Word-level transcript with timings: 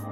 Hi, 0.00 0.06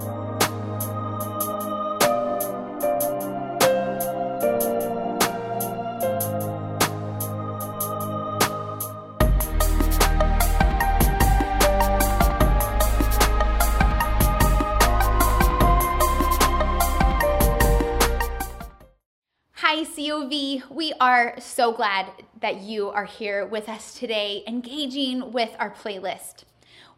COV. 19.84 20.70
We 20.70 20.93
are 21.00 21.34
so 21.39 21.73
glad 21.73 22.11
that 22.41 22.61
you 22.61 22.91
are 22.91 23.05
here 23.05 23.46
with 23.46 23.70
us 23.70 23.95
today, 23.95 24.43
engaging 24.46 25.32
with 25.32 25.57
our 25.59 25.70
playlist. 25.70 26.45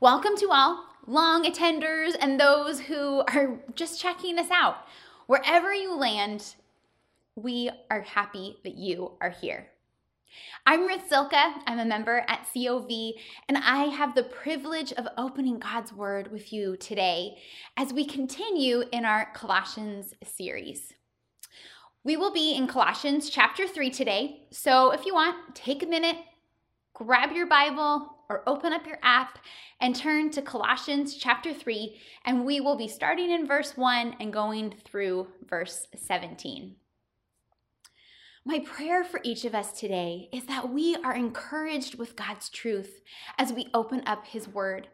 Welcome 0.01 0.37
to 0.39 0.49
all 0.51 0.90
long 1.07 1.45
attenders 1.45 2.15
and 2.21 2.39
those 2.39 2.81
who 2.81 3.21
are 3.29 3.59
just 3.75 4.01
checking 4.01 4.39
us 4.39 4.51
out. 4.51 4.77
Wherever 5.27 5.73
you 5.73 5.95
land, 5.95 6.55
we 7.37 7.71
are 7.91 8.03
happy 8.03 8.59
that 8.65 8.75
you 8.75 9.13
are 9.21 9.31
here. 9.31 9.69
I'm 10.67 10.87
Ruth 10.87 11.09
Silka. 11.11 11.55
I'm 11.67 11.79
a 11.79 11.85
member 11.85 12.25
at 12.29 12.47
COV, 12.55 13.15
and 13.49 13.59
I 13.59 13.85
have 13.87 14.15
the 14.15 14.23
privilege 14.23 14.93
of 14.93 15.09
opening 15.19 15.59
God's 15.59 15.93
Word 15.93 16.31
with 16.31 16.53
you 16.53 16.77
today 16.77 17.39
as 17.77 17.93
we 17.93 18.05
continue 18.05 18.85
in 18.93 19.05
our 19.05 19.33
Colossians 19.35 20.15
series. 20.23 20.93
We 22.05 22.17
will 22.17 22.33
be 22.33 22.55
in 22.55 22.67
Colossians 22.67 23.29
chapter 23.29 23.67
3 23.67 23.91
today. 23.91 24.43
So 24.51 24.93
if 24.93 25.05
you 25.05 25.15
want, 25.15 25.55
take 25.55 25.83
a 25.83 25.87
minute, 25.87 26.17
grab 26.95 27.33
your 27.33 27.47
Bible 27.47 28.17
or 28.31 28.43
open 28.47 28.73
up 28.73 28.87
your 28.87 28.99
app 29.03 29.39
and 29.81 29.95
turn 29.95 30.31
to 30.31 30.41
Colossians 30.41 31.15
chapter 31.17 31.53
3, 31.53 32.01
and 32.25 32.47
we 32.47 32.61
will 32.61 32.77
be 32.77 32.89
starting 32.89 33.31
in 33.31 33.47
verse 33.47 33.77
1 33.77 34.17
and 34.19 34.33
going 34.33 34.73
through 34.85 35.27
verse 35.47 35.87
17. 35.95 36.77
My 38.47 38.61
prayer 38.61 39.05
for 39.05 39.21
each 39.23 39.45
of 39.45 39.55
us 39.55 39.79
today 39.79 40.31
is 40.33 40.47
that 40.47 40.71
we 40.71 40.97
are 41.05 41.15
encouraged 41.15 41.97
with 41.97 42.17
God's 42.17 42.49
truth 42.49 43.03
as 43.37 43.53
we 43.53 43.69
open 43.75 44.03
up 44.07 44.27
His 44.27 44.49
Word. 44.49 44.89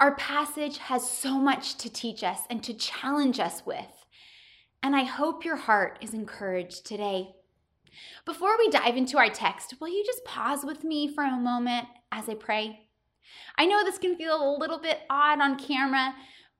Our 0.00 0.14
passage 0.14 0.78
has 0.78 1.10
so 1.10 1.38
much 1.38 1.76
to 1.76 1.90
teach 1.90 2.24
us 2.24 2.40
and 2.48 2.62
to 2.62 2.72
challenge 2.72 3.38
us 3.38 3.66
with 3.66 4.06
and 4.86 4.94
I 4.94 5.02
hope 5.02 5.44
your 5.44 5.56
heart 5.56 5.98
is 6.00 6.14
encouraged 6.14 6.86
today. 6.86 7.34
Before 8.24 8.56
we 8.56 8.68
dive 8.68 8.96
into 8.96 9.18
our 9.18 9.28
text, 9.28 9.74
will 9.80 9.88
you 9.88 10.04
just 10.06 10.24
pause 10.24 10.64
with 10.64 10.84
me 10.84 11.12
for 11.12 11.24
a 11.24 11.36
moment 11.36 11.88
as 12.12 12.28
I 12.28 12.34
pray? 12.34 12.88
I 13.56 13.66
know 13.66 13.84
this 13.84 13.98
can 13.98 14.16
feel 14.16 14.36
a 14.36 14.58
little 14.58 14.78
bit 14.78 15.00
odd 15.10 15.40
on 15.40 15.58
camera, 15.58 16.14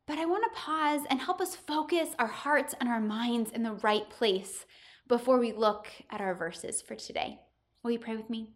but 0.07 0.19
I 0.19 0.27
want 0.27 0.45
to 0.45 0.61
pause 0.61 1.03
and 1.11 1.21
help 1.21 1.41
us 1.41 1.57
focus 1.57 2.11
our 2.19 2.27
hearts 2.27 2.75
and 2.81 2.89
our 2.89 3.01
minds 3.01 3.51
in 3.51 3.63
the 3.63 3.79
right 3.83 4.09
place 4.09 4.67
before 5.09 5.39
we 5.39 5.53
look 5.53 5.89
at 6.11 6.21
our 6.21 6.35
verses 6.35 6.83
for 6.83 6.95
today. 6.95 7.39
Will 7.83 7.93
you 7.93 7.99
pray 7.99 8.17
with 8.17 8.31
me? 8.31 8.53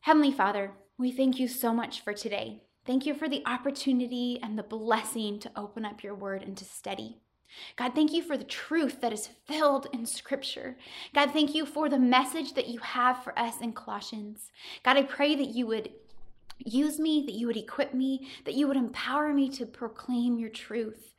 Heavenly 0.00 0.32
Father, 0.32 0.72
we 0.98 1.10
thank 1.10 1.38
you 1.38 1.48
so 1.48 1.72
much 1.72 2.02
for 2.02 2.12
today. 2.12 2.62
Thank 2.86 3.06
you 3.06 3.14
for 3.14 3.28
the 3.28 3.42
opportunity 3.46 4.38
and 4.42 4.58
the 4.58 4.62
blessing 4.62 5.38
to 5.40 5.50
open 5.56 5.86
up 5.86 6.02
your 6.02 6.14
word 6.14 6.42
and 6.42 6.56
to 6.58 6.64
study. 6.64 7.22
God, 7.76 7.94
thank 7.94 8.12
you 8.12 8.22
for 8.22 8.36
the 8.36 8.44
truth 8.44 9.00
that 9.00 9.12
is 9.12 9.28
filled 9.46 9.86
in 9.92 10.06
Scripture. 10.06 10.76
God, 11.14 11.32
thank 11.32 11.54
you 11.54 11.66
for 11.66 11.88
the 11.88 11.98
message 11.98 12.54
that 12.54 12.68
you 12.68 12.78
have 12.80 13.22
for 13.22 13.38
us 13.38 13.60
in 13.60 13.72
Colossians. 13.72 14.50
God, 14.84 14.96
I 14.96 15.02
pray 15.02 15.34
that 15.34 15.48
you 15.48 15.66
would 15.66 15.90
use 16.58 16.98
me, 16.98 17.24
that 17.26 17.34
you 17.34 17.46
would 17.46 17.56
equip 17.56 17.94
me, 17.94 18.28
that 18.44 18.54
you 18.54 18.68
would 18.68 18.76
empower 18.76 19.32
me 19.32 19.48
to 19.50 19.66
proclaim 19.66 20.38
your 20.38 20.50
truth. 20.50 21.14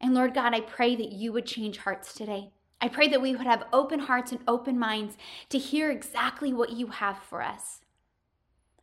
And 0.00 0.14
Lord 0.14 0.34
God, 0.34 0.54
I 0.54 0.60
pray 0.60 0.94
that 0.96 1.12
you 1.12 1.32
would 1.32 1.46
change 1.46 1.78
hearts 1.78 2.14
today. 2.14 2.50
I 2.80 2.88
pray 2.88 3.08
that 3.08 3.22
we 3.22 3.34
would 3.34 3.46
have 3.46 3.64
open 3.72 4.00
hearts 4.00 4.32
and 4.32 4.40
open 4.46 4.78
minds 4.78 5.16
to 5.48 5.58
hear 5.58 5.90
exactly 5.90 6.52
what 6.52 6.70
you 6.70 6.88
have 6.88 7.18
for 7.18 7.42
us. 7.42 7.80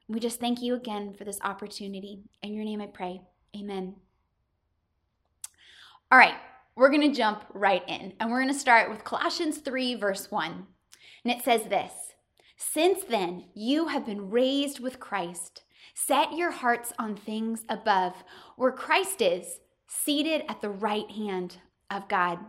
We 0.08 0.20
just 0.20 0.40
thank 0.40 0.62
you 0.62 0.76
again 0.76 1.14
for 1.14 1.24
this 1.24 1.40
opportunity. 1.42 2.24
In 2.42 2.54
your 2.54 2.66
name 2.66 2.82
I 2.82 2.88
pray. 2.88 3.22
Amen. 3.56 3.96
All 6.12 6.18
right, 6.18 6.36
we're 6.76 6.90
going 6.90 7.10
to 7.10 7.16
jump 7.16 7.46
right 7.54 7.84
in 7.88 8.14
and 8.20 8.32
we're 8.32 8.42
going 8.42 8.54
to 8.54 8.60
start 8.60 8.90
with 8.90 9.04
Colossians 9.04 9.58
3, 9.58 9.96
verse 9.96 10.32
1. 10.32 10.66
And 11.24 11.34
it 11.34 11.44
says 11.44 11.64
this 11.64 11.92
Since 12.58 13.04
then, 13.04 13.46
you 13.54 13.88
have 13.88 14.06
been 14.06 14.30
raised 14.30 14.80
with 14.80 15.00
Christ. 15.00 15.64
Set 15.94 16.34
your 16.34 16.52
hearts 16.52 16.92
on 16.98 17.16
things 17.16 17.64
above, 17.70 18.14
where 18.56 18.72
Christ 18.72 19.22
is, 19.22 19.60
seated 19.88 20.44
at 20.50 20.62
the 20.62 20.70
right 20.70 21.10
hand 21.12 21.58
of 21.92 22.08
God. 22.08 22.40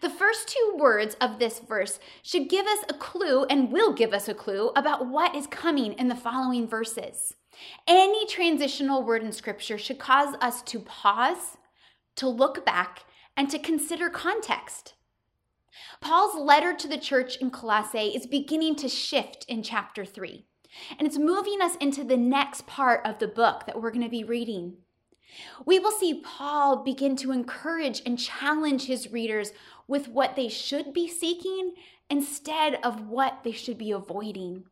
The 0.00 0.10
first 0.10 0.48
two 0.48 0.76
words 0.76 1.16
of 1.20 1.38
this 1.38 1.60
verse 1.60 1.98
should 2.22 2.48
give 2.48 2.66
us 2.66 2.84
a 2.88 2.94
clue 2.94 3.44
and 3.44 3.72
will 3.72 3.92
give 3.92 4.12
us 4.12 4.28
a 4.28 4.34
clue 4.34 4.70
about 4.76 5.06
what 5.06 5.34
is 5.34 5.46
coming 5.46 5.92
in 5.94 6.08
the 6.08 6.14
following 6.14 6.66
verses. 6.66 7.34
Any 7.86 8.26
transitional 8.26 9.02
word 9.02 9.22
in 9.22 9.32
Scripture 9.32 9.78
should 9.78 9.98
cause 9.98 10.34
us 10.40 10.62
to 10.62 10.80
pause, 10.80 11.56
to 12.16 12.28
look 12.28 12.64
back, 12.64 13.04
and 13.38 13.48
to 13.48 13.58
consider 13.58 14.10
context. 14.10 14.94
Paul's 16.00 16.34
letter 16.34 16.74
to 16.74 16.88
the 16.88 16.98
church 16.98 17.36
in 17.36 17.50
Colossae 17.50 18.08
is 18.08 18.26
beginning 18.26 18.74
to 18.76 18.88
shift 18.88 19.44
in 19.48 19.62
chapter 19.62 20.04
3, 20.04 20.44
and 20.98 21.06
it's 21.06 21.18
moving 21.18 21.62
us 21.62 21.76
into 21.76 22.02
the 22.02 22.16
next 22.16 22.66
part 22.66 23.00
of 23.06 23.20
the 23.20 23.28
book 23.28 23.64
that 23.64 23.80
we're 23.80 23.92
going 23.92 24.02
to 24.02 24.10
be 24.10 24.24
reading. 24.24 24.78
We 25.64 25.78
will 25.78 25.92
see 25.92 26.20
Paul 26.20 26.82
begin 26.82 27.14
to 27.16 27.30
encourage 27.30 28.02
and 28.04 28.18
challenge 28.18 28.86
his 28.86 29.12
readers 29.12 29.52
with 29.86 30.08
what 30.08 30.34
they 30.34 30.48
should 30.48 30.92
be 30.92 31.06
seeking 31.06 31.74
instead 32.10 32.80
of 32.82 33.08
what 33.08 33.44
they 33.44 33.52
should 33.52 33.78
be 33.78 33.92
avoiding. 33.92 34.64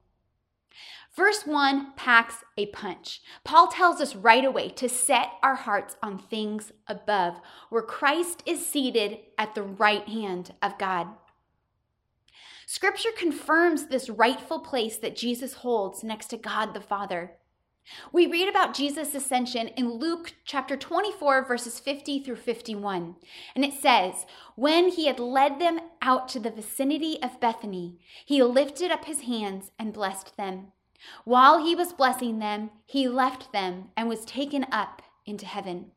Verse 1.17 1.47
1 1.47 1.95
packs 1.97 2.45
a 2.59 2.67
punch. 2.67 3.23
Paul 3.43 3.69
tells 3.69 4.03
us 4.03 4.15
right 4.15 4.45
away 4.45 4.69
to 4.69 4.87
set 4.87 5.31
our 5.43 5.55
hearts 5.55 5.97
on 6.03 6.19
things 6.19 6.73
above, 6.87 7.41
where 7.71 7.81
Christ 7.81 8.43
is 8.45 8.67
seated 8.67 9.21
at 9.39 9.55
the 9.55 9.63
right 9.63 10.07
hand 10.07 10.53
of 10.61 10.77
God. 10.77 11.09
Scripture 12.67 13.13
confirms 13.17 13.87
this 13.87 14.11
rightful 14.11 14.59
place 14.59 14.99
that 14.99 15.17
Jesus 15.17 15.55
holds 15.55 16.05
next 16.05 16.27
to 16.27 16.37
God 16.37 16.75
the 16.75 16.81
Father. 16.83 17.33
We 18.13 18.27
read 18.27 18.49
about 18.49 18.75
Jesus' 18.75 19.15
ascension 19.15 19.69
in 19.69 19.95
Luke 19.95 20.35
chapter 20.45 20.77
24, 20.77 21.47
verses 21.47 21.81
50 21.81 22.25
through 22.25 22.37
51. 22.37 23.15
And 23.55 23.65
it 23.65 23.73
says, 23.73 24.27
When 24.55 24.91
he 24.91 25.07
had 25.07 25.21
led 25.21 25.61
them 25.61 25.81
out 26.03 26.29
to 26.31 26.41
the 26.41 26.51
vicinity 26.51 27.23
of 27.23 27.41
Bethany, 27.41 28.01
he 28.27 28.43
lifted 28.43 28.91
up 28.91 29.07
his 29.07 29.21
hands 29.23 29.71
and 29.79 29.95
blessed 29.95 30.37
them. 30.37 30.73
While 31.25 31.65
he 31.65 31.75
was 31.75 31.93
blessing 31.93 32.39
them, 32.39 32.71
he 32.85 33.09
left 33.09 33.53
them 33.53 33.89
and 33.97 34.09
was 34.09 34.25
taken 34.25 34.67
up 34.71 35.03
into 35.25 35.47
heaven. 35.47 35.93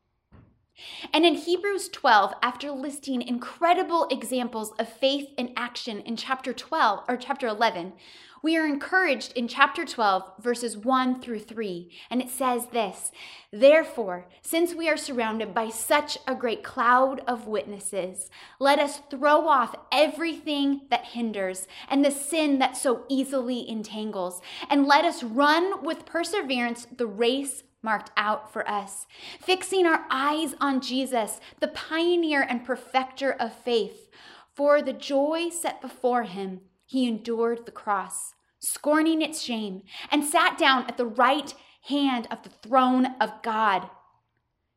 And 1.14 1.26
in 1.26 1.36
Hebrews 1.36 1.90
12, 1.90 2.34
after 2.42 2.72
listing 2.72 3.22
incredible 3.22 4.08
examples 4.10 4.72
of 4.80 4.88
faith 4.88 5.30
in 5.38 5.52
action 5.58 6.00
in 6.02 6.16
chapter 6.16 6.54
12 6.54 7.04
or 7.08 7.18
chapter 7.18 7.48
11, 7.48 7.94
we 8.42 8.58
are 8.58 8.66
encouraged 8.66 9.34
in 9.34 9.48
chapter 9.48 9.86
12, 9.86 10.34
verses 10.40 10.78
1 10.78 11.22
through 11.22 11.40
3. 11.40 11.90
And 12.10 12.22
it 12.22 12.30
says 12.30 12.68
this 12.68 13.12
Therefore, 13.52 14.28
since 14.42 14.74
we 14.74 14.90
are 14.90 14.98
surrounded 14.98 15.54
by 15.54 15.70
such 15.70 16.18
a 16.28 16.36
great 16.36 16.64
cloud 16.64 17.22
of 17.28 17.48
witnesses, 17.48 18.30
let 18.60 18.80
us 18.80 19.02
throw 19.10 19.48
off 19.48 19.76
everything 19.92 20.82
that 20.90 21.06
hinders 21.06 21.68
and 21.90 22.04
the 22.06 22.12
sin 22.12 22.60
that 22.60 22.78
so 22.78 23.06
easily 23.10 23.70
entangles, 23.70 24.42
and 24.70 24.86
let 24.86 25.06
us 25.06 25.24
run 25.24 25.84
with 25.84 26.06
perseverance 26.06 26.88
the 26.96 27.08
race 27.08 27.64
marked 27.82 28.12
out 28.18 28.52
for 28.52 28.68
us, 28.70 29.08
fixing 29.40 29.86
our 29.86 30.06
eyes 30.10 30.54
on 30.60 30.82
Jesus, 30.82 31.40
the 31.60 31.70
pioneer 31.70 32.42
and 32.42 32.66
perfecter 32.66 33.32
of 33.32 33.54
faith. 33.54 34.10
For 34.54 34.82
the 34.82 34.94
joy 34.94 35.50
set 35.50 35.82
before 35.82 36.24
him, 36.24 36.62
he 36.86 37.08
endured 37.08 37.66
the 37.66 37.72
cross, 37.72 38.34
scorning 38.60 39.22
its 39.22 39.42
shame, 39.42 39.82
and 40.12 40.24
sat 40.24 40.58
down 40.58 40.86
at 40.88 40.98
the 40.98 41.06
right 41.06 41.54
hand 41.84 42.28
of 42.30 42.44
the 42.44 42.50
throne 42.50 43.16
of 43.20 43.42
God. 43.42 43.90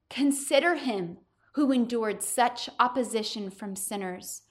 Consider 0.08 0.76
him 0.76 1.18
who 1.54 1.72
endured 1.72 2.22
such 2.22 2.70
opposition 2.80 3.50
from 3.50 3.76
sinners, 3.76 4.42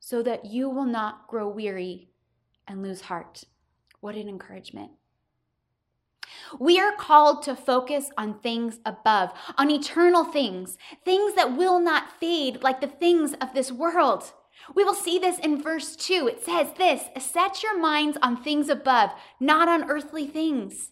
so 0.00 0.22
that 0.22 0.44
you 0.44 0.68
will 0.68 0.84
not 0.84 1.28
grow 1.28 1.48
weary 1.48 2.10
and 2.66 2.82
lose 2.82 3.02
heart. 3.02 3.44
What 4.00 4.16
an 4.16 4.28
encouragement. 4.28 4.90
We 6.58 6.80
are 6.80 6.94
called 6.96 7.42
to 7.44 7.56
focus 7.56 8.10
on 8.18 8.40
things 8.40 8.80
above, 8.84 9.30
on 9.56 9.70
eternal 9.70 10.24
things, 10.24 10.76
things 11.04 11.34
that 11.34 11.56
will 11.56 11.78
not 11.78 12.18
fade 12.18 12.62
like 12.62 12.80
the 12.80 12.86
things 12.86 13.34
of 13.34 13.54
this 13.54 13.70
world. 13.70 14.32
We 14.74 14.84
will 14.84 14.94
see 14.94 15.18
this 15.18 15.38
in 15.38 15.62
verse 15.62 15.96
2. 15.96 16.28
It 16.28 16.44
says 16.44 16.68
this 16.76 17.04
Set 17.18 17.62
your 17.62 17.78
minds 17.78 18.18
on 18.22 18.42
things 18.42 18.68
above, 18.68 19.10
not 19.40 19.68
on 19.68 19.90
earthly 19.90 20.26
things. 20.26 20.90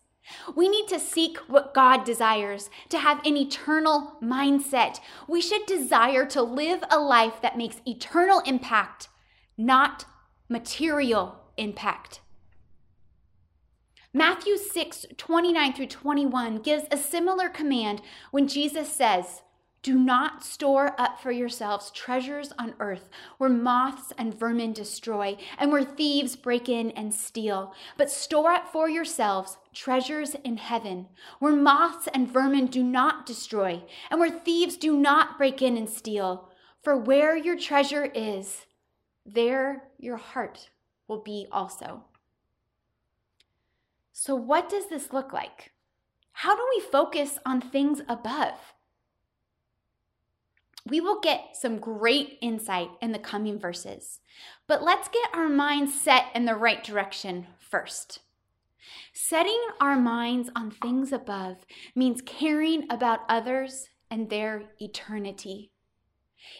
We 0.54 0.68
need 0.68 0.86
to 0.88 1.00
seek 1.00 1.38
what 1.48 1.74
God 1.74 2.04
desires, 2.04 2.70
to 2.90 2.98
have 2.98 3.24
an 3.24 3.36
eternal 3.36 4.16
mindset. 4.22 5.00
We 5.26 5.40
should 5.40 5.66
desire 5.66 6.24
to 6.26 6.42
live 6.42 6.84
a 6.90 6.98
life 6.98 7.40
that 7.42 7.58
makes 7.58 7.80
eternal 7.86 8.40
impact, 8.40 9.08
not 9.56 10.04
material 10.48 11.40
impact. 11.56 12.20
Matthew 14.12 14.56
6, 14.56 15.06
29 15.16 15.72
through 15.72 15.86
21 15.86 16.58
gives 16.58 16.84
a 16.90 16.96
similar 16.96 17.48
command 17.48 18.02
when 18.32 18.48
Jesus 18.48 18.92
says, 18.92 19.42
do 19.82 19.98
not 19.98 20.44
store 20.44 20.94
up 20.98 21.18
for 21.20 21.30
yourselves 21.30 21.90
treasures 21.92 22.52
on 22.58 22.74
earth 22.80 23.08
where 23.38 23.48
moths 23.48 24.12
and 24.18 24.38
vermin 24.38 24.74
destroy 24.74 25.36
and 25.58 25.72
where 25.72 25.84
thieves 25.84 26.36
break 26.36 26.68
in 26.68 26.90
and 26.90 27.14
steal, 27.14 27.72
but 27.96 28.10
store 28.10 28.52
up 28.52 28.68
for 28.70 28.90
yourselves 28.90 29.56
treasures 29.72 30.34
in 30.44 30.58
heaven 30.58 31.06
where 31.38 31.56
moths 31.56 32.08
and 32.12 32.30
vermin 32.30 32.66
do 32.66 32.82
not 32.82 33.24
destroy 33.24 33.82
and 34.10 34.20
where 34.20 34.30
thieves 34.30 34.76
do 34.76 34.96
not 34.96 35.38
break 35.38 35.62
in 35.62 35.76
and 35.76 35.88
steal. 35.88 36.50
For 36.82 36.96
where 36.96 37.36
your 37.36 37.58
treasure 37.58 38.06
is, 38.14 38.66
there 39.26 39.84
your 39.98 40.16
heart 40.16 40.70
will 41.08 41.22
be 41.22 41.46
also. 41.52 42.04
So, 44.12 44.34
what 44.34 44.68
does 44.68 44.88
this 44.88 45.12
look 45.12 45.32
like? 45.32 45.72
How 46.32 46.56
do 46.56 46.66
we 46.74 46.80
focus 46.80 47.38
on 47.44 47.60
things 47.60 48.00
above? 48.08 48.54
We 50.90 51.00
will 51.00 51.20
get 51.20 51.56
some 51.56 51.78
great 51.78 52.38
insight 52.42 52.90
in 53.00 53.12
the 53.12 53.18
coming 53.20 53.60
verses, 53.60 54.20
but 54.66 54.82
let's 54.82 55.08
get 55.08 55.30
our 55.32 55.48
minds 55.48 55.98
set 55.98 56.26
in 56.34 56.46
the 56.46 56.56
right 56.56 56.82
direction 56.82 57.46
first. 57.58 58.18
Setting 59.12 59.60
our 59.80 59.96
minds 59.96 60.50
on 60.56 60.72
things 60.72 61.12
above 61.12 61.58
means 61.94 62.22
caring 62.22 62.90
about 62.90 63.20
others 63.28 63.88
and 64.10 64.28
their 64.28 64.64
eternity. 64.80 65.70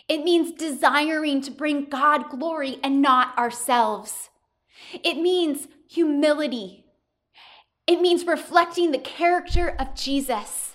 It 0.09 0.23
means 0.23 0.53
desiring 0.53 1.41
to 1.43 1.51
bring 1.51 1.87
God 1.87 2.31
glory 2.31 2.79
and 2.85 3.03
not 3.03 3.37
ourselves. 3.37 4.31
It 4.93 5.17
means 5.17 5.67
humility. 5.89 6.85
It 7.87 8.01
means 8.01 8.25
reflecting 8.25 8.93
the 8.93 8.99
character 8.99 9.75
of 9.77 9.97
Jesus. 9.97 10.70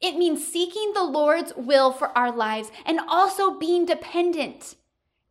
It 0.00 0.16
means 0.16 0.46
seeking 0.46 0.92
the 0.94 1.04
Lord's 1.04 1.52
will 1.56 1.92
for 1.92 2.16
our 2.16 2.34
lives 2.34 2.70
and 2.86 3.00
also 3.06 3.58
being 3.58 3.84
dependent 3.84 4.76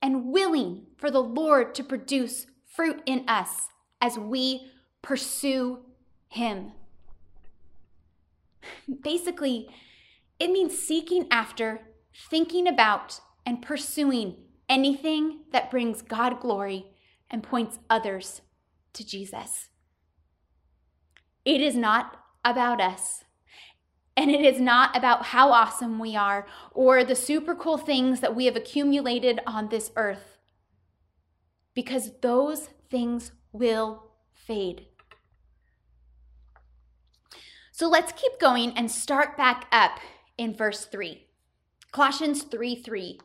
and 0.02 0.26
willing 0.28 0.86
for 0.98 1.10
the 1.10 1.24
Lord 1.24 1.74
to 1.76 1.84
produce 1.84 2.46
fruit 2.66 3.02
in 3.06 3.28
us 3.28 3.68
as 4.00 4.18
we 4.18 4.72
pursue 5.02 5.80
Him. 6.28 6.74
Basically, 9.04 9.70
it 10.40 10.52
means 10.52 10.78
seeking 10.78 11.28
after, 11.32 11.82
thinking 12.30 12.68
about, 12.68 13.20
and 13.46 13.62
pursuing 13.62 14.36
anything 14.70 15.40
that 15.52 15.72
brings 15.72 16.02
God 16.02 16.40
glory 16.40 16.86
and 17.32 17.42
points 17.42 17.80
others 17.90 18.42
to 18.94 19.06
Jesus. 19.06 19.70
It 21.44 21.62
is 21.62 21.76
not 21.76 22.18
about 22.46 22.80
us. 22.80 23.24
And 24.20 24.32
it 24.32 24.44
is 24.44 24.60
not 24.60 24.98
about 24.98 25.28
how 25.28 25.54
awesome 25.54 25.98
we 25.98 26.14
are 26.18 26.46
or 26.72 27.06
the 27.06 27.16
super 27.16 27.56
cool 27.56 27.78
things 27.78 28.20
that 28.20 28.36
we 28.36 28.48
have 28.48 28.58
accumulated 28.58 29.40
on 29.48 29.70
this 29.70 29.92
earth, 29.96 30.38
because 31.74 32.12
those 32.20 32.70
things 32.92 33.32
will 33.54 34.12
fade. 34.34 34.88
So 37.72 37.88
let's 37.88 38.12
keep 38.12 38.38
going 38.42 38.74
and 38.76 38.92
start 38.92 39.38
back 39.38 39.68
up 39.72 40.02
in 40.38 40.54
verse 40.54 40.84
3. 40.84 41.26
Colossians 41.94 42.44
3 42.44 42.76
3. 42.76 43.22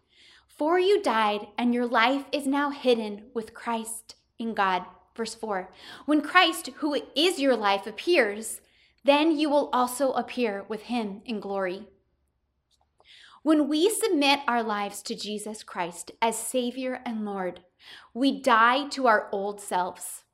For 0.47 0.79
you 0.79 1.03
died, 1.03 1.49
and 1.59 1.75
your 1.75 1.87
life 1.87 2.27
is 2.31 2.47
now 2.47 2.71
hidden 2.71 3.25
with 3.35 3.53
Christ 3.53 4.15
in 4.39 4.55
God. 4.55 4.85
Verse 5.17 5.35
4. 5.35 5.73
When 6.07 6.21
Christ, 6.21 6.69
who 6.77 7.03
is 7.17 7.41
your 7.41 7.57
life, 7.57 7.85
appears, 7.85 8.61
then 9.05 9.39
you 9.39 9.51
will 9.51 9.69
also 9.73 10.13
appear 10.13 10.65
with 10.69 10.85
him 10.85 11.21
in 11.25 11.39
glory. 11.39 11.87
When 13.43 13.69
we 13.69 13.91
submit 13.91 14.41
our 14.49 14.63
lives 14.63 15.03
to 15.03 15.15
Jesus 15.15 15.63
Christ 15.63 16.13
as 16.23 16.39
Savior 16.39 17.03
and 17.05 17.27
Lord, 17.27 17.61
we 18.15 18.41
die 18.41 18.89
to 18.89 19.07
our 19.07 19.29
old 19.31 19.61
selves. 19.61 20.25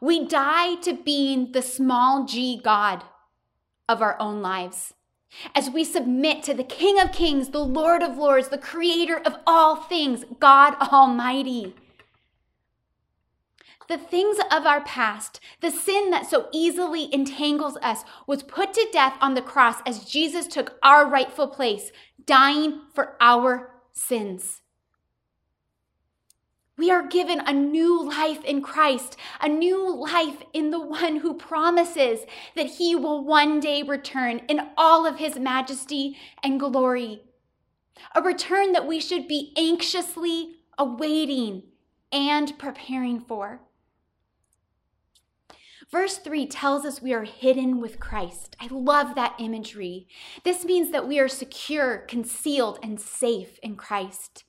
We 0.00 0.24
die 0.24 0.76
to 0.76 0.92
being 0.92 1.50
the 1.50 1.62
small 1.62 2.24
g 2.24 2.60
God 2.62 3.02
of 3.88 4.00
our 4.00 4.16
own 4.20 4.40
lives. 4.40 4.94
As 5.54 5.70
we 5.70 5.82
submit 5.82 6.42
to 6.44 6.54
the 6.54 6.64
King 6.64 7.00
of 7.00 7.12
Kings, 7.12 7.48
the 7.48 7.64
Lord 7.64 8.02
of 8.02 8.16
Lords, 8.16 8.48
the 8.48 8.58
Creator 8.58 9.18
of 9.24 9.36
all 9.46 9.76
things, 9.76 10.24
God 10.38 10.74
Almighty 10.80 11.74
the 13.90 13.98
things 13.98 14.38
of 14.50 14.66
our 14.66 14.80
past, 14.82 15.40
the 15.60 15.70
sin 15.70 16.10
that 16.10 16.28
so 16.28 16.48
easily 16.52 17.12
entangles 17.12 17.76
us, 17.82 18.04
was 18.26 18.42
put 18.42 18.72
to 18.74 18.88
death 18.92 19.16
on 19.20 19.34
the 19.34 19.42
cross 19.42 19.76
as 19.84 20.04
Jesus 20.04 20.46
took 20.46 20.78
our 20.82 21.08
rightful 21.08 21.48
place, 21.48 21.90
dying 22.24 22.80
for 22.94 23.16
our 23.20 23.70
sins. 23.92 24.62
We 26.78 26.90
are 26.90 27.06
given 27.06 27.40
a 27.40 27.52
new 27.52 28.02
life 28.02 28.42
in 28.44 28.62
Christ, 28.62 29.16
a 29.40 29.48
new 29.48 29.94
life 29.94 30.42
in 30.54 30.70
the 30.70 30.80
one 30.80 31.16
who 31.16 31.34
promises 31.34 32.20
that 32.56 32.66
he 32.66 32.96
will 32.96 33.22
one 33.22 33.60
day 33.60 33.82
return 33.82 34.40
in 34.48 34.68
all 34.78 35.06
of 35.06 35.18
his 35.18 35.38
majesty 35.38 36.16
and 36.42 36.58
glory. 36.58 37.20
A 38.14 38.22
return 38.22 38.72
that 38.72 38.86
we 38.86 38.98
should 38.98 39.28
be 39.28 39.52
anxiously 39.58 40.54
awaiting 40.78 41.64
and 42.10 42.58
preparing 42.58 43.20
for. 43.20 43.60
Verse 45.90 46.18
3 46.18 46.46
tells 46.46 46.84
us 46.84 47.02
we 47.02 47.12
are 47.12 47.24
hidden 47.24 47.80
with 47.80 47.98
Christ. 47.98 48.54
I 48.60 48.68
love 48.70 49.16
that 49.16 49.34
imagery. 49.40 50.06
This 50.44 50.64
means 50.64 50.92
that 50.92 51.08
we 51.08 51.18
are 51.18 51.28
secure, 51.28 51.98
concealed, 51.98 52.78
and 52.80 53.00
safe 53.00 53.58
in 53.60 53.74
Christ. 53.74 54.44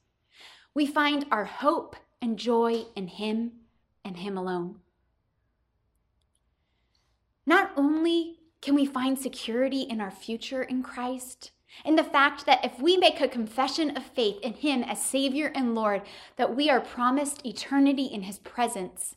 We 0.76 0.86
find 0.86 1.26
our 1.32 1.46
hope 1.46 1.96
and 2.22 2.38
joy 2.38 2.86
in 2.96 3.08
Him 3.08 3.54
and 4.06 4.18
Him 4.18 4.38
alone. 4.38 4.82
Not 7.44 7.72
only 7.76 8.38
can 8.62 8.76
we 8.76 8.86
find 8.86 9.18
security 9.18 9.82
in 9.82 10.00
our 10.00 10.12
future 10.12 10.62
in 10.62 10.84
Christ, 10.84 11.52
in 11.84 11.96
the 11.96 12.04
fact 12.04 12.46
that 12.46 12.64
if 12.64 12.80
we 12.80 12.98
make 12.98 13.20
a 13.20 13.28
confession 13.28 13.98
of 13.98 14.04
faith 14.04 14.38
in 14.44 14.54
Him 14.54 14.84
as 14.84 15.04
Savior 15.04 15.52
and 15.56 15.74
Lord, 15.74 16.04
that 16.36 16.56
we 16.56 16.70
are 16.70 16.80
promised 16.80 17.44
eternity 17.44 18.06
in 18.06 18.24
His 18.24 18.38
presence 18.38 19.16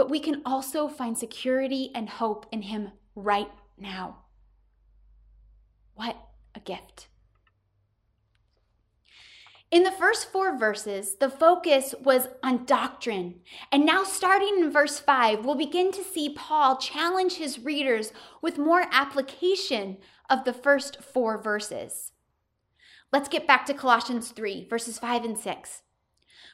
but 0.00 0.08
we 0.08 0.18
can 0.18 0.40
also 0.46 0.88
find 0.88 1.18
security 1.18 1.90
and 1.94 2.08
hope 2.08 2.46
in 2.50 2.62
Him 2.62 2.92
right 3.14 3.50
now. 3.76 4.20
What 5.94 6.16
a 6.54 6.60
gift. 6.60 7.08
In 9.70 9.82
the 9.82 9.90
first 9.90 10.32
four 10.32 10.56
verses, 10.56 11.16
the 11.16 11.28
focus 11.28 11.94
was 12.02 12.28
on 12.42 12.64
doctrine. 12.64 13.40
And 13.70 13.84
now, 13.84 14.02
starting 14.02 14.60
in 14.60 14.70
verse 14.70 14.98
5, 14.98 15.44
we'll 15.44 15.54
begin 15.54 15.92
to 15.92 16.02
see 16.02 16.34
Paul 16.34 16.78
challenge 16.78 17.34
his 17.34 17.58
readers 17.58 18.10
with 18.40 18.56
more 18.56 18.86
application 18.90 19.98
of 20.30 20.44
the 20.44 20.54
first 20.54 21.02
four 21.02 21.36
verses. 21.36 22.12
Let's 23.12 23.28
get 23.28 23.46
back 23.46 23.66
to 23.66 23.74
Colossians 23.74 24.30
3, 24.30 24.66
verses 24.66 24.98
5 24.98 25.26
and 25.26 25.36
6. 25.36 25.82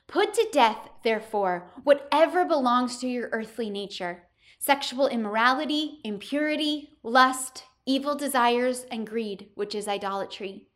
Put 0.08 0.34
to 0.34 0.48
death, 0.52 0.88
therefore, 1.02 1.70
whatever 1.82 2.44
belongs 2.44 2.98
to 2.98 3.08
your 3.08 3.28
earthly 3.32 3.70
nature 3.70 4.22
sexual 4.58 5.06
immorality, 5.06 6.00
impurity, 6.02 6.90
lust, 7.02 7.64
evil 7.84 8.14
desires, 8.14 8.86
and 8.90 9.06
greed, 9.06 9.48
which 9.54 9.75
is 9.75 9.86
idolatry. 9.86 10.66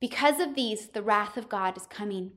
Because 0.00 0.40
of 0.40 0.54
these, 0.54 0.88
the 0.88 1.02
wrath 1.02 1.36
of 1.36 1.48
God 1.48 1.76
is 1.76 1.86
coming. 1.86 2.32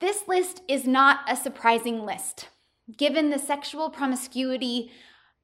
This 0.00 0.28
list 0.28 0.62
is 0.68 0.86
not 0.86 1.20
a 1.28 1.36
surprising 1.36 2.06
list, 2.06 2.48
given 2.96 3.30
the 3.30 3.38
sexual 3.38 3.90
promiscuity 3.90 4.90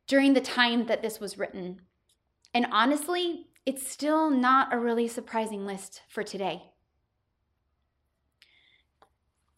during 0.07 0.35
the 0.35 0.41
time 0.41 0.87
that 0.87 1.03
this 1.03 1.21
was 1.21 1.39
written. 1.39 1.81
And 2.55 2.67
honestly, 2.71 3.47
it's 3.67 3.91
still 3.91 4.31
not 4.31 4.73
a 4.73 4.79
really 4.79 5.09
surprising 5.09 5.67
list 5.67 6.03
for 6.09 6.23
today. 6.23 6.72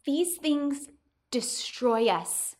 These 0.04 0.37
things 0.37 0.88
destroy 1.30 2.06
us. 2.08 2.56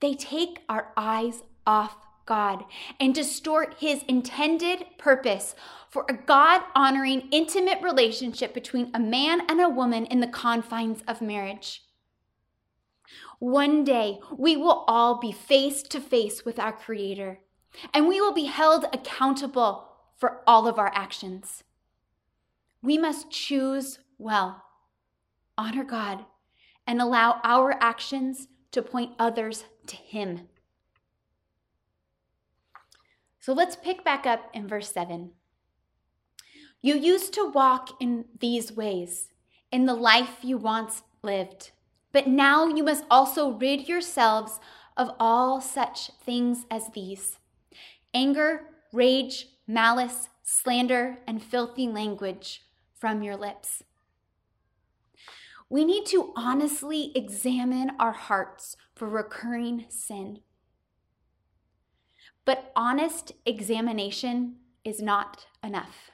They 0.00 0.14
take 0.14 0.60
our 0.68 0.92
eyes 0.96 1.42
off 1.66 1.96
God 2.26 2.64
and 3.00 3.14
distort 3.14 3.76
his 3.78 4.02
intended 4.06 4.84
purpose 4.98 5.54
for 5.88 6.04
a 6.08 6.12
God 6.12 6.62
honoring, 6.74 7.28
intimate 7.30 7.82
relationship 7.82 8.52
between 8.52 8.90
a 8.92 9.00
man 9.00 9.42
and 9.48 9.60
a 9.60 9.68
woman 9.68 10.04
in 10.06 10.20
the 10.20 10.26
confines 10.26 11.02
of 11.08 11.22
marriage. 11.22 11.82
One 13.38 13.84
day, 13.84 14.18
we 14.36 14.56
will 14.56 14.84
all 14.86 15.18
be 15.18 15.32
face 15.32 15.82
to 15.84 16.00
face 16.00 16.44
with 16.44 16.58
our 16.58 16.72
Creator, 16.72 17.40
and 17.94 18.06
we 18.06 18.20
will 18.20 18.34
be 18.34 18.44
held 18.44 18.84
accountable 18.92 19.88
for 20.16 20.42
all 20.46 20.66
of 20.66 20.78
our 20.78 20.92
actions. 20.94 21.64
We 22.82 22.98
must 22.98 23.30
choose 23.30 24.00
well, 24.18 24.64
honor 25.58 25.84
God, 25.84 26.24
and 26.86 27.02
allow 27.02 27.40
our 27.44 27.76
actions 27.82 28.48
to 28.72 28.80
point 28.80 29.12
others 29.18 29.64
to 29.88 29.96
Him. 29.96 30.48
So 33.40 33.52
let's 33.52 33.76
pick 33.76 34.04
back 34.04 34.26
up 34.26 34.50
in 34.54 34.68
verse 34.68 34.92
7. 34.92 35.32
You 36.80 36.96
used 36.96 37.34
to 37.34 37.50
walk 37.50 38.00
in 38.00 38.26
these 38.38 38.72
ways, 38.72 39.30
in 39.72 39.86
the 39.86 39.94
life 39.94 40.38
you 40.42 40.56
once 40.56 41.02
lived. 41.22 41.72
But 42.12 42.26
now 42.26 42.66
you 42.68 42.84
must 42.84 43.04
also 43.10 43.50
rid 43.50 43.88
yourselves 43.88 44.60
of 44.96 45.10
all 45.18 45.60
such 45.60 46.10
things 46.24 46.64
as 46.70 46.90
these 46.94 47.38
anger, 48.14 48.62
rage, 48.92 49.48
malice, 49.66 50.28
slander, 50.42 51.18
and 51.26 51.42
filthy 51.42 51.86
language 51.86 52.62
from 52.94 53.22
your 53.22 53.36
lips. 53.36 53.82
We 55.70 55.84
need 55.84 56.06
to 56.06 56.32
honestly 56.34 57.12
examine 57.14 57.92
our 57.98 58.12
hearts 58.12 58.76
for 58.94 59.08
recurring 59.08 59.84
sin. 59.90 60.40
But 62.44 62.72
honest 62.74 63.32
examination 63.44 64.56
is 64.84 65.02
not 65.02 65.46
enough. 65.62 66.10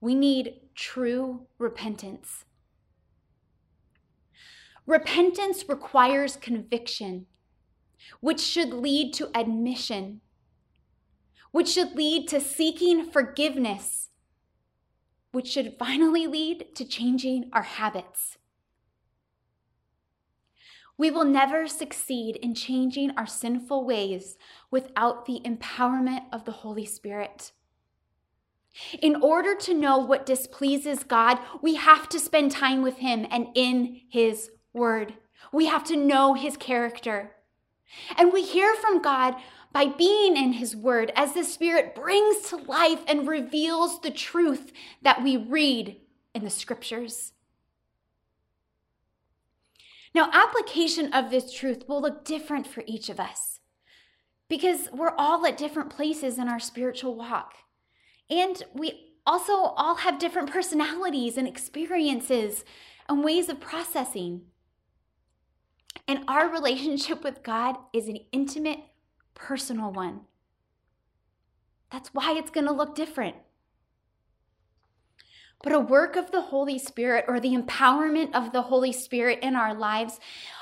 We 0.00 0.14
need 0.14 0.60
true 0.74 1.46
repentance. 1.58 2.44
Repentance 4.86 5.68
requires 5.68 6.34
conviction, 6.34 7.26
which 8.20 8.40
should 8.40 8.72
lead 8.72 9.14
to 9.14 9.30
admission, 9.36 10.20
which 11.52 11.68
should 11.68 11.94
lead 11.94 12.26
to 12.28 12.40
seeking 12.40 13.08
forgiveness, 13.08 14.09
which 15.32 15.48
should 15.48 15.76
finally 15.78 16.26
lead 16.26 16.74
to 16.74 16.84
changing 16.84 17.50
our 17.52 17.62
habits. 17.62 18.38
We 20.98 21.10
will 21.10 21.24
never 21.24 21.66
succeed 21.66 22.36
in 22.36 22.54
changing 22.54 23.12
our 23.16 23.26
sinful 23.26 23.86
ways 23.86 24.36
without 24.70 25.24
the 25.24 25.40
empowerment 25.44 26.24
of 26.32 26.44
the 26.44 26.52
Holy 26.52 26.84
Spirit. 26.84 27.52
In 29.00 29.16
order 29.16 29.54
to 29.54 29.74
know 29.74 29.98
what 29.98 30.26
displeases 30.26 31.02
God, 31.02 31.38
we 31.62 31.76
have 31.76 32.08
to 32.10 32.18
spend 32.18 32.50
time 32.50 32.82
with 32.82 32.98
Him 32.98 33.26
and 33.30 33.48
in 33.54 34.02
His 34.10 34.50
word. 34.72 35.14
We 35.52 35.66
have 35.66 35.84
to 35.84 35.96
know 35.96 36.34
his 36.34 36.56
character. 36.56 37.32
And 38.16 38.32
we 38.32 38.42
hear 38.42 38.74
from 38.74 39.02
God 39.02 39.34
by 39.72 39.86
being 39.86 40.36
in 40.36 40.54
his 40.54 40.74
word 40.74 41.12
as 41.14 41.32
the 41.32 41.44
Spirit 41.44 41.94
brings 41.94 42.42
to 42.48 42.56
life 42.56 43.00
and 43.06 43.28
reveals 43.28 44.00
the 44.00 44.10
truth 44.10 44.72
that 45.02 45.22
we 45.22 45.36
read 45.36 45.96
in 46.34 46.44
the 46.44 46.50
scriptures. 46.50 47.32
Now, 50.14 50.28
application 50.32 51.12
of 51.12 51.30
this 51.30 51.52
truth 51.52 51.84
will 51.88 52.00
look 52.00 52.24
different 52.24 52.66
for 52.66 52.82
each 52.86 53.08
of 53.08 53.20
us 53.20 53.60
because 54.48 54.88
we're 54.92 55.14
all 55.16 55.46
at 55.46 55.56
different 55.56 55.90
places 55.90 56.36
in 56.36 56.48
our 56.48 56.58
spiritual 56.58 57.14
walk. 57.14 57.54
And 58.28 58.62
we 58.74 59.12
also 59.24 59.52
all 59.52 59.96
have 59.96 60.18
different 60.18 60.50
personalities 60.50 61.36
and 61.36 61.46
experiences 61.46 62.64
and 63.08 63.22
ways 63.22 63.48
of 63.48 63.60
processing. 63.60 64.42
And 66.08 66.24
our 66.26 66.48
relationship 66.48 67.22
with 67.22 67.44
God 67.44 67.76
is 67.92 68.08
an 68.08 68.18
intimate, 68.32 68.80
personal 69.34 69.92
one. 69.92 70.22
That's 71.90 72.14
why 72.14 72.34
it's 72.36 72.50
going 72.50 72.66
to 72.66 72.72
look 72.72 72.94
different. 72.94 73.36
But 75.62 75.74
a 75.74 75.80
work 75.80 76.16
of 76.16 76.30
the 76.30 76.40
Holy 76.40 76.78
Spirit 76.78 77.26
or 77.28 77.38
the 77.38 77.54
empowerment 77.54 78.34
of 78.34 78.52
the 78.52 78.62
Holy 78.62 78.92
Spirit 78.92 79.40
in 79.42 79.56
our 79.56 79.74
lives 79.74 80.18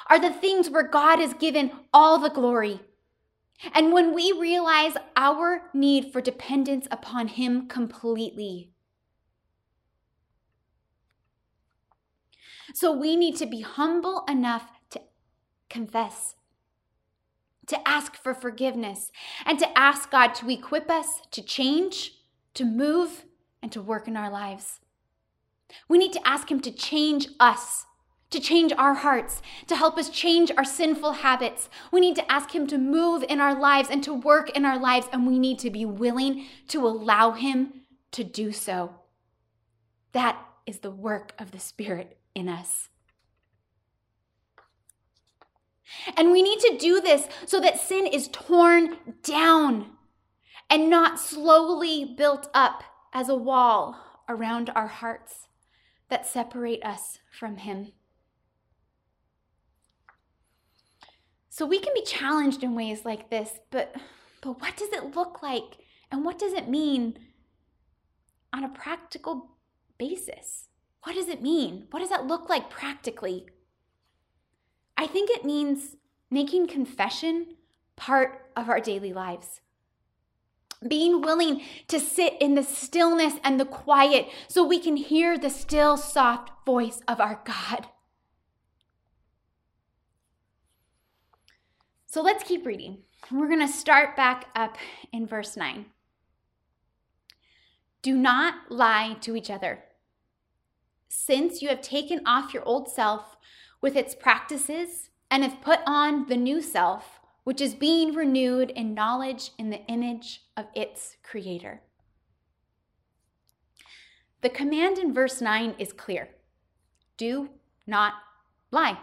are 0.08 0.18
the 0.18 0.32
things 0.32 0.70
where 0.70 0.82
God 0.82 1.20
is 1.20 1.34
given 1.34 1.70
all 1.92 2.18
the 2.18 2.30
glory. 2.30 2.80
And 3.74 3.92
when 3.92 4.14
we 4.14 4.32
realize 4.32 4.94
our 5.16 5.70
need 5.74 6.12
for 6.12 6.20
dependence 6.20 6.88
upon 6.90 7.28
Him 7.28 7.68
completely. 7.68 8.70
So 12.74 12.92
we 12.92 13.16
need 13.16 13.36
to 13.36 13.46
be 13.46 13.60
humble 13.60 14.24
enough 14.28 14.70
to 14.90 15.00
confess, 15.68 16.34
to 17.68 17.88
ask 17.88 18.16
for 18.16 18.34
forgiveness, 18.34 19.10
and 19.46 19.58
to 19.58 19.78
ask 19.78 20.10
God 20.10 20.34
to 20.36 20.50
equip 20.50 20.90
us 20.90 21.20
to 21.30 21.42
change, 21.42 22.14
to 22.54 22.64
move, 22.64 23.24
and 23.62 23.70
to 23.72 23.80
work 23.80 24.08
in 24.08 24.16
our 24.16 24.30
lives. 24.30 24.80
We 25.88 25.98
need 25.98 26.12
to 26.14 26.26
ask 26.26 26.50
Him 26.50 26.60
to 26.60 26.70
change 26.70 27.28
us, 27.38 27.84
to 28.30 28.40
change 28.40 28.72
our 28.76 28.94
hearts, 28.94 29.42
to 29.66 29.76
help 29.76 29.98
us 29.98 30.10
change 30.10 30.50
our 30.56 30.64
sinful 30.64 31.12
habits. 31.12 31.68
We 31.92 32.00
need 32.00 32.16
to 32.16 32.32
ask 32.32 32.54
Him 32.54 32.66
to 32.68 32.78
move 32.78 33.24
in 33.28 33.40
our 33.40 33.58
lives 33.58 33.88
and 33.90 34.02
to 34.04 34.14
work 34.14 34.50
in 34.50 34.64
our 34.64 34.78
lives, 34.78 35.06
and 35.12 35.26
we 35.26 35.38
need 35.38 35.58
to 35.60 35.70
be 35.70 35.84
willing 35.84 36.46
to 36.68 36.86
allow 36.86 37.32
Him 37.32 37.82
to 38.12 38.24
do 38.24 38.52
so. 38.52 38.94
That 40.12 40.42
is 40.66 40.78
the 40.78 40.90
work 40.90 41.34
of 41.38 41.50
the 41.50 41.58
Spirit 41.58 42.18
in 42.34 42.48
us. 42.48 42.88
And 46.16 46.30
we 46.30 46.42
need 46.42 46.60
to 46.60 46.78
do 46.78 47.00
this 47.00 47.26
so 47.46 47.60
that 47.60 47.80
sin 47.80 48.06
is 48.06 48.28
torn 48.28 48.96
down 49.22 49.90
and 50.70 50.90
not 50.90 51.18
slowly 51.18 52.04
built 52.04 52.48
up 52.52 52.84
as 53.12 53.28
a 53.28 53.34
wall 53.34 53.96
around 54.28 54.70
our 54.74 54.88
hearts 54.88 55.48
that 56.08 56.26
separate 56.26 56.84
us 56.84 57.18
from 57.30 57.58
Him. 57.58 57.92
So 61.48 61.66
we 61.66 61.80
can 61.80 61.92
be 61.94 62.02
challenged 62.02 62.62
in 62.62 62.74
ways 62.74 63.04
like 63.04 63.30
this, 63.30 63.58
but, 63.70 63.96
but 64.42 64.60
what 64.60 64.76
does 64.76 64.92
it 64.92 65.16
look 65.16 65.42
like 65.42 65.78
and 66.10 66.24
what 66.24 66.38
does 66.38 66.52
it 66.52 66.68
mean 66.68 67.18
on 68.52 68.62
a 68.62 68.68
practical 68.68 69.56
basis? 69.98 70.68
What 71.02 71.14
does 71.14 71.28
it 71.28 71.42
mean? 71.42 71.86
What 71.90 72.00
does 72.00 72.10
that 72.10 72.26
look 72.26 72.48
like 72.48 72.70
practically? 72.70 73.46
I 74.98 75.06
think 75.06 75.30
it 75.30 75.44
means 75.44 75.96
making 76.28 76.66
confession 76.66 77.54
part 77.94 78.50
of 78.56 78.68
our 78.68 78.80
daily 78.80 79.12
lives. 79.12 79.60
Being 80.86 81.22
willing 81.22 81.62
to 81.86 82.00
sit 82.00 82.34
in 82.40 82.56
the 82.56 82.64
stillness 82.64 83.34
and 83.44 83.58
the 83.58 83.64
quiet 83.64 84.26
so 84.48 84.64
we 84.64 84.80
can 84.80 84.96
hear 84.96 85.38
the 85.38 85.50
still, 85.50 85.96
soft 85.96 86.50
voice 86.66 87.00
of 87.06 87.20
our 87.20 87.40
God. 87.44 87.86
So 92.06 92.20
let's 92.20 92.42
keep 92.42 92.66
reading. 92.66 92.98
We're 93.30 93.48
going 93.48 93.66
to 93.66 93.72
start 93.72 94.16
back 94.16 94.46
up 94.56 94.78
in 95.12 95.26
verse 95.26 95.56
9. 95.56 95.86
Do 98.02 98.16
not 98.16 98.70
lie 98.70 99.16
to 99.20 99.36
each 99.36 99.50
other. 99.50 99.84
Since 101.08 101.62
you 101.62 101.68
have 101.68 101.82
taken 101.82 102.20
off 102.26 102.54
your 102.54 102.64
old 102.64 102.88
self 102.88 103.36
with 103.80 103.96
its 103.96 104.14
practices 104.14 105.10
and 105.30 105.42
have 105.42 105.60
put 105.60 105.80
on 105.86 106.26
the 106.28 106.36
new 106.36 106.60
self, 106.60 107.20
which 107.44 107.60
is 107.60 107.74
being 107.74 108.14
renewed 108.14 108.70
in 108.70 108.94
knowledge 108.94 109.50
in 109.58 109.70
the 109.70 109.84
image 109.86 110.42
of 110.56 110.66
its 110.74 111.16
creator. 111.22 111.82
The 114.40 114.50
command 114.50 114.98
in 114.98 115.12
verse 115.12 115.40
9 115.40 115.74
is 115.78 115.92
clear 115.92 116.28
do 117.16 117.48
not 117.86 118.14
lie. 118.70 118.98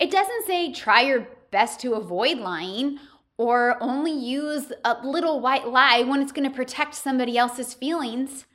It 0.00 0.10
doesn't 0.10 0.46
say 0.46 0.72
try 0.72 1.02
your 1.02 1.28
best 1.50 1.78
to 1.80 1.94
avoid 1.94 2.38
lying 2.38 2.98
or 3.36 3.76
only 3.80 4.12
use 4.12 4.72
a 4.84 4.96
little 5.04 5.40
white 5.40 5.68
lie 5.68 6.02
when 6.02 6.20
it's 6.20 6.32
going 6.32 6.48
to 6.48 6.54
protect 6.54 6.94
somebody 6.94 7.38
else's 7.38 7.72
feelings. 7.72 8.46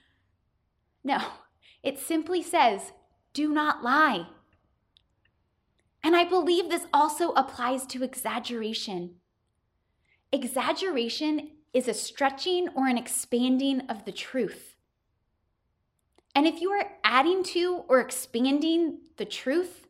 No, 1.03 1.19
it 1.81 1.97
simply 1.97 2.43
says 2.43 2.91
do 3.35 3.53
not 3.53 3.83
lie. 3.83 4.25
And 6.01 6.15
I 6.15 6.23
believe 6.23 6.69
this 6.69 6.87
also 6.93 7.31
applies 7.33 7.85
to 7.87 8.03
exaggeration. 8.03 9.15
Exaggeration 10.31 11.51
is 11.73 11.87
a 11.87 11.93
stretching 11.93 12.69
or 12.69 12.87
an 12.87 12.97
expanding 12.97 13.81
of 13.81 14.05
the 14.05 14.11
truth. 14.11 14.77
And 16.33 16.47
if 16.47 16.61
you 16.61 16.71
are 16.71 16.91
adding 17.03 17.43
to 17.43 17.83
or 17.87 17.99
expanding 17.99 18.99
the 19.17 19.25
truth, 19.25 19.87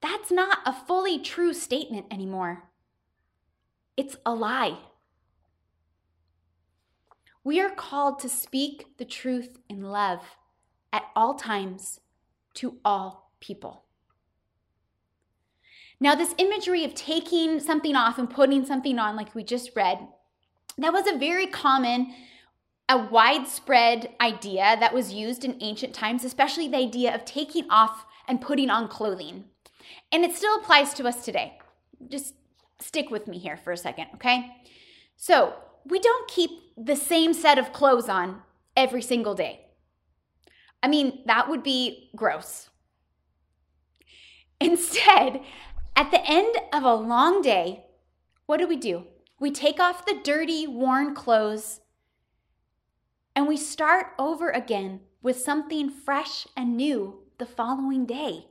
that's 0.00 0.32
not 0.32 0.58
a 0.64 0.72
fully 0.72 1.18
true 1.18 1.52
statement 1.52 2.06
anymore. 2.10 2.70
It's 3.96 4.16
a 4.24 4.34
lie. 4.34 4.78
We 7.44 7.60
are 7.60 7.70
called 7.70 8.18
to 8.20 8.28
speak 8.28 8.96
the 8.96 9.04
truth 9.04 9.58
in 9.68 9.82
love 9.82 10.22
at 10.92 11.04
all 11.16 11.34
times 11.34 12.00
to 12.54 12.78
all 12.84 13.32
people. 13.40 13.84
Now, 16.00 16.14
this 16.14 16.34
imagery 16.36 16.84
of 16.84 16.94
taking 16.94 17.60
something 17.60 17.94
off 17.94 18.18
and 18.18 18.28
putting 18.28 18.64
something 18.64 18.98
on, 18.98 19.14
like 19.14 19.34
we 19.34 19.44
just 19.44 19.76
read, 19.76 20.00
that 20.76 20.92
was 20.92 21.06
a 21.06 21.16
very 21.16 21.46
common, 21.46 22.12
a 22.88 22.98
widespread 22.98 24.10
idea 24.20 24.76
that 24.80 24.92
was 24.92 25.12
used 25.12 25.44
in 25.44 25.58
ancient 25.60 25.94
times, 25.94 26.24
especially 26.24 26.66
the 26.66 26.76
idea 26.76 27.14
of 27.14 27.24
taking 27.24 27.70
off 27.70 28.04
and 28.26 28.40
putting 28.40 28.68
on 28.68 28.88
clothing. 28.88 29.44
And 30.10 30.24
it 30.24 30.34
still 30.34 30.56
applies 30.56 30.92
to 30.94 31.06
us 31.06 31.24
today. 31.24 31.58
Just 32.08 32.34
stick 32.80 33.10
with 33.10 33.28
me 33.28 33.38
here 33.38 33.56
for 33.56 33.72
a 33.72 33.76
second, 33.76 34.08
okay? 34.14 34.50
So, 35.16 35.54
we 35.84 36.00
don't 36.00 36.28
keep 36.28 36.50
the 36.76 36.96
same 36.96 37.32
set 37.32 37.58
of 37.58 37.72
clothes 37.72 38.08
on 38.08 38.42
every 38.76 39.02
single 39.02 39.34
day. 39.34 39.66
I 40.82 40.88
mean, 40.88 41.20
that 41.26 41.48
would 41.48 41.62
be 41.62 42.10
gross. 42.16 42.68
Instead, 44.60 45.40
at 45.96 46.10
the 46.10 46.24
end 46.24 46.56
of 46.72 46.84
a 46.84 46.94
long 46.94 47.42
day, 47.42 47.84
what 48.46 48.58
do 48.58 48.66
we 48.66 48.76
do? 48.76 49.06
We 49.38 49.50
take 49.50 49.80
off 49.80 50.06
the 50.06 50.20
dirty, 50.22 50.66
worn 50.66 51.14
clothes 51.14 51.80
and 53.34 53.48
we 53.48 53.56
start 53.56 54.08
over 54.18 54.50
again 54.50 55.00
with 55.22 55.38
something 55.40 55.90
fresh 55.90 56.46
and 56.56 56.76
new 56.76 57.22
the 57.38 57.46
following 57.46 58.04
day. 58.06 58.46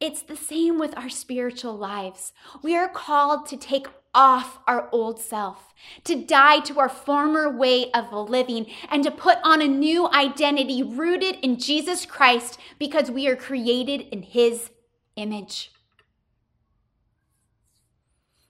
It's 0.00 0.22
the 0.22 0.36
same 0.36 0.78
with 0.78 0.96
our 0.96 1.08
spiritual 1.08 1.76
lives. 1.76 2.32
We 2.62 2.76
are 2.76 2.88
called 2.88 3.46
to 3.46 3.56
take 3.56 3.88
off 4.14 4.58
our 4.66 4.88
old 4.92 5.20
self, 5.20 5.74
to 6.04 6.14
die 6.14 6.60
to 6.60 6.78
our 6.78 6.88
former 6.88 7.50
way 7.50 7.90
of 7.92 8.12
living, 8.12 8.66
and 8.90 9.04
to 9.04 9.10
put 9.10 9.38
on 9.44 9.62
a 9.62 9.68
new 9.68 10.08
identity 10.08 10.82
rooted 10.82 11.36
in 11.42 11.58
Jesus 11.58 12.06
Christ 12.06 12.58
because 12.78 13.10
we 13.10 13.28
are 13.28 13.36
created 13.36 14.02
in 14.12 14.22
His 14.22 14.70
image. 15.16 15.70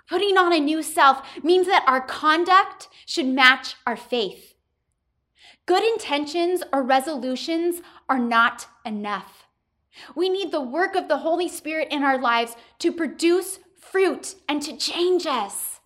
Putting 0.08 0.38
on 0.38 0.52
a 0.52 0.60
new 0.60 0.82
self 0.82 1.22
means 1.42 1.66
that 1.66 1.84
our 1.86 2.00
conduct 2.00 2.88
should 3.04 3.26
match 3.26 3.74
our 3.86 3.96
faith. 3.96 4.54
Good 5.66 5.84
intentions 5.84 6.62
or 6.72 6.82
resolutions 6.82 7.82
are 8.08 8.18
not 8.18 8.68
enough. 8.86 9.44
We 10.14 10.30
need 10.30 10.50
the 10.50 10.62
work 10.62 10.94
of 10.94 11.08
the 11.08 11.18
Holy 11.18 11.48
Spirit 11.48 11.88
in 11.90 12.02
our 12.02 12.18
lives 12.18 12.56
to 12.78 12.90
produce 12.90 13.58
fruit 13.90 14.34
and 14.48 14.62
to 14.62 14.76
change 14.76 15.26
us. 15.26 15.80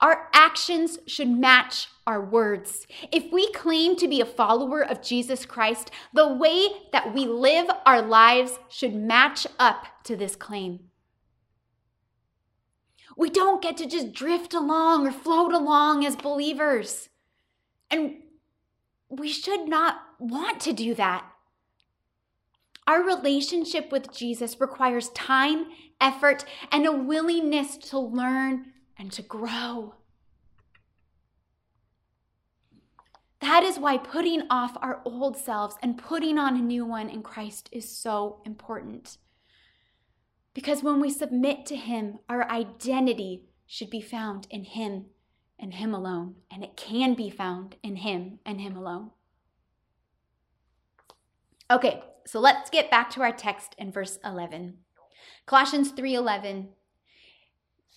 Our 0.00 0.28
actions 0.32 0.98
should 1.06 1.28
match 1.28 1.88
our 2.06 2.20
words. 2.20 2.86
If 3.12 3.32
we 3.32 3.50
claim 3.52 3.96
to 3.96 4.08
be 4.08 4.20
a 4.20 4.26
follower 4.26 4.84
of 4.84 5.02
Jesus 5.02 5.46
Christ, 5.46 5.90
the 6.12 6.32
way 6.32 6.68
that 6.92 7.14
we 7.14 7.24
live 7.24 7.68
our 7.84 8.02
lives 8.02 8.58
should 8.68 8.94
match 8.94 9.46
up 9.58 9.86
to 10.04 10.16
this 10.16 10.36
claim. 10.36 10.80
We 13.16 13.30
don't 13.30 13.62
get 13.62 13.76
to 13.78 13.86
just 13.86 14.12
drift 14.12 14.52
along 14.52 15.06
or 15.06 15.12
float 15.12 15.52
along 15.52 16.04
as 16.04 16.16
believers. 16.16 17.08
And 17.90 18.16
we 19.08 19.28
should 19.28 19.68
not 19.68 20.00
want 20.18 20.60
to 20.62 20.72
do 20.72 20.94
that. 20.94 21.24
Our 22.86 23.02
relationship 23.02 23.90
with 23.90 24.12
Jesus 24.12 24.60
requires 24.60 25.08
time, 25.10 25.66
effort, 26.00 26.44
and 26.70 26.86
a 26.86 26.92
willingness 26.92 27.76
to 27.78 27.98
learn 27.98 28.66
and 28.96 29.10
to 29.12 29.22
grow. 29.22 29.94
That 33.40 33.62
is 33.62 33.78
why 33.78 33.98
putting 33.98 34.42
off 34.50 34.76
our 34.80 35.02
old 35.04 35.36
selves 35.36 35.76
and 35.82 35.98
putting 35.98 36.38
on 36.38 36.56
a 36.56 36.62
new 36.62 36.84
one 36.84 37.08
in 37.08 37.22
Christ 37.22 37.68
is 37.72 37.88
so 37.88 38.40
important. 38.44 39.18
Because 40.54 40.82
when 40.82 41.00
we 41.00 41.10
submit 41.10 41.66
to 41.66 41.76
Him, 41.76 42.18
our 42.28 42.50
identity 42.50 43.44
should 43.66 43.90
be 43.90 44.00
found 44.00 44.46
in 44.50 44.64
Him 44.64 45.06
and 45.58 45.74
Him 45.74 45.92
alone, 45.92 46.36
and 46.50 46.64
it 46.64 46.76
can 46.76 47.14
be 47.14 47.30
found 47.30 47.76
in 47.82 47.96
Him 47.96 48.38
and 48.46 48.60
Him 48.60 48.76
alone. 48.76 49.10
Okay, 51.70 52.02
so 52.26 52.40
let's 52.40 52.70
get 52.70 52.90
back 52.90 53.10
to 53.10 53.22
our 53.22 53.32
text 53.32 53.74
in 53.78 53.92
verse 53.92 54.18
11. 54.24 54.78
Colossians 55.46 55.92
3:11 55.92 56.70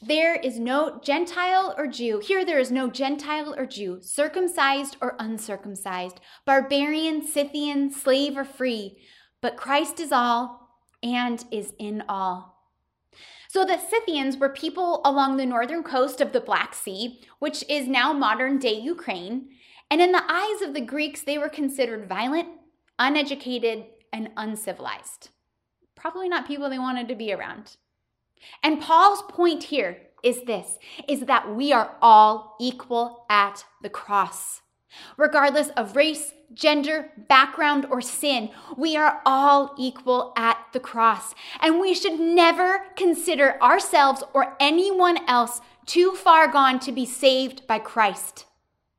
There 0.02 0.36
is 0.36 0.60
no 0.60 1.00
Gentile 1.04 1.74
or 1.78 1.88
Jew. 1.88 2.20
Here 2.20 2.46
there 2.46 2.60
is 2.60 2.72
no 2.72 2.89
Gentile 2.89 3.56
or 3.58 3.65
Jew, 3.65 4.00
circumcised 4.02 4.98
or 5.02 5.15
uncircumcised, 5.18 6.20
barbarian, 6.46 7.26
Scythian, 7.26 7.92
slave 7.92 8.38
or 8.38 8.46
free, 8.46 9.00
but 9.42 9.58
Christ 9.58 10.00
is 10.00 10.12
all 10.12 10.78
and 11.02 11.44
is 11.52 11.74
in 11.80 12.04
all. 12.08 12.60
So 13.48 13.65
the 13.65 13.80
Scythians 13.80 14.38
were 14.38 14.50
people 14.50 15.02
along 15.04 15.38
the 15.38 15.46
northern 15.48 15.82
coast 15.82 16.22
of 16.22 16.34
the 16.34 16.39
Black 16.39 16.76
Sea, 16.76 17.20
which 17.39 17.65
is 17.68 17.88
now 17.88 18.13
modern 18.13 18.60
day 18.60 18.80
Ukraine. 18.80 19.50
And 19.89 20.02
in 20.02 20.12
the 20.12 20.32
eyes 20.32 20.62
of 20.62 20.76
the 20.76 20.82
Greeks, 20.82 21.24
they 21.24 21.39
were 21.39 21.50
considered 21.50 22.08
violent, 22.08 22.50
uneducated, 23.00 23.86
and 24.12 24.30
uncivilized. 24.38 25.30
Probably 25.95 26.30
not 26.30 26.48
people 26.48 26.69
they 26.69 26.80
wanted 26.80 27.08
to 27.08 27.15
be 27.15 27.34
around. 27.34 27.78
And 28.63 28.82
Paul's 28.82 29.22
point 29.24 29.63
here 29.63 29.98
is 30.24 30.43
this 30.43 30.78
is 31.08 31.22
that 31.22 31.56
we 31.56 31.72
are 31.72 31.95
all 32.02 32.56
equal 32.60 33.26
at 33.30 33.65
the 33.82 33.89
cross. 33.89 34.62
Regardless 35.17 35.69
of 35.69 35.95
race, 35.95 36.34
gender, 36.54 37.12
background, 37.28 37.86
or 37.89 38.02
sin, 38.02 38.50
we 38.76 38.98
are 38.98 39.22
all 39.26 39.76
equal 39.78 40.34
at 40.36 40.58
the 40.74 40.80
cross. 40.80 41.36
And 41.62 41.80
we 41.80 41.93
should 41.93 42.19
never 42.19 42.86
consider 42.95 43.62
ourselves 43.62 44.24
or 44.34 44.56
anyone 44.60 45.19
else 45.28 45.62
too 45.86 46.15
far 46.15 46.48
gone 46.48 46.80
to 46.80 46.91
be 46.91 47.06
saved 47.06 47.67
by 47.67 47.80
Christ. 47.80 48.45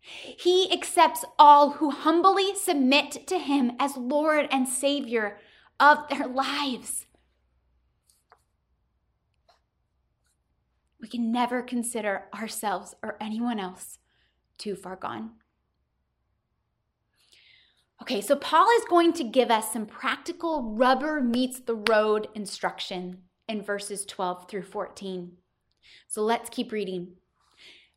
He 0.01 0.73
accepts 0.73 1.25
all 1.39 1.73
who 1.73 1.91
humbly 1.91 2.55
submit 2.55 3.27
to 3.27 3.39
him 3.39 3.73
as 3.79 3.97
Lord 3.97 4.49
and 4.51 4.69
Savior 4.69 5.39
of 5.79 6.09
their 6.09 6.27
lives. 6.27 7.07
We 11.01 11.09
can 11.09 11.33
never 11.33 11.63
consider 11.63 12.25
ourselves 12.35 12.95
or 13.03 13.17
anyone 13.21 13.59
else 13.59 13.99
too 14.59 14.77
far 14.77 14.97
gone. 14.97 15.33
Okay, 18.03 18.21
so 18.21 18.35
Paul 18.37 18.67
is 18.79 18.85
going 18.89 19.13
to 19.15 19.25
give 19.25 19.51
us 19.51 19.73
some 19.73 19.87
practical 19.87 20.75
rubber 20.75 21.21
meets 21.21 21.61
the 21.61 21.75
road 21.75 22.29
instruction 22.35 23.19
in 23.47 23.63
verses 23.63 24.07
12 24.07 24.49
through 24.49 24.63
14. 24.63 25.33
So 26.09 26.23
let's 26.23 26.49
keep 26.49 26.73
reading. 26.73 27.17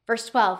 Verse 0.06 0.30
12 0.30 0.60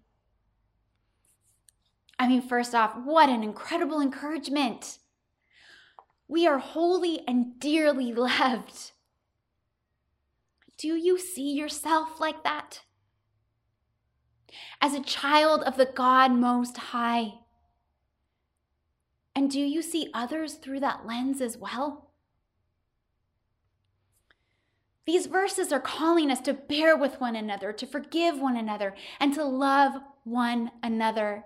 I 2.21 2.27
mean, 2.27 2.43
first 2.43 2.75
off, 2.75 2.95
what 3.03 3.29
an 3.29 3.41
incredible 3.41 3.99
encouragement. 3.99 4.99
We 6.27 6.45
are 6.45 6.59
holy 6.59 7.21
and 7.27 7.59
dearly 7.59 8.13
loved. 8.13 8.91
Do 10.77 10.89
you 10.89 11.17
see 11.17 11.51
yourself 11.51 12.19
like 12.19 12.43
that? 12.43 12.81
As 14.79 14.93
a 14.93 15.01
child 15.01 15.63
of 15.63 15.77
the 15.77 15.87
God 15.87 16.31
Most 16.33 16.77
High. 16.77 17.39
And 19.35 19.49
do 19.49 19.59
you 19.59 19.81
see 19.81 20.11
others 20.13 20.53
through 20.53 20.81
that 20.81 21.07
lens 21.07 21.41
as 21.41 21.57
well? 21.57 22.11
These 25.07 25.25
verses 25.25 25.71
are 25.71 25.79
calling 25.79 26.29
us 26.29 26.41
to 26.41 26.53
bear 26.53 26.95
with 26.95 27.19
one 27.19 27.35
another, 27.35 27.73
to 27.73 27.87
forgive 27.87 28.39
one 28.39 28.57
another, 28.57 28.93
and 29.19 29.33
to 29.33 29.43
love 29.43 29.93
one 30.23 30.69
another. 30.83 31.45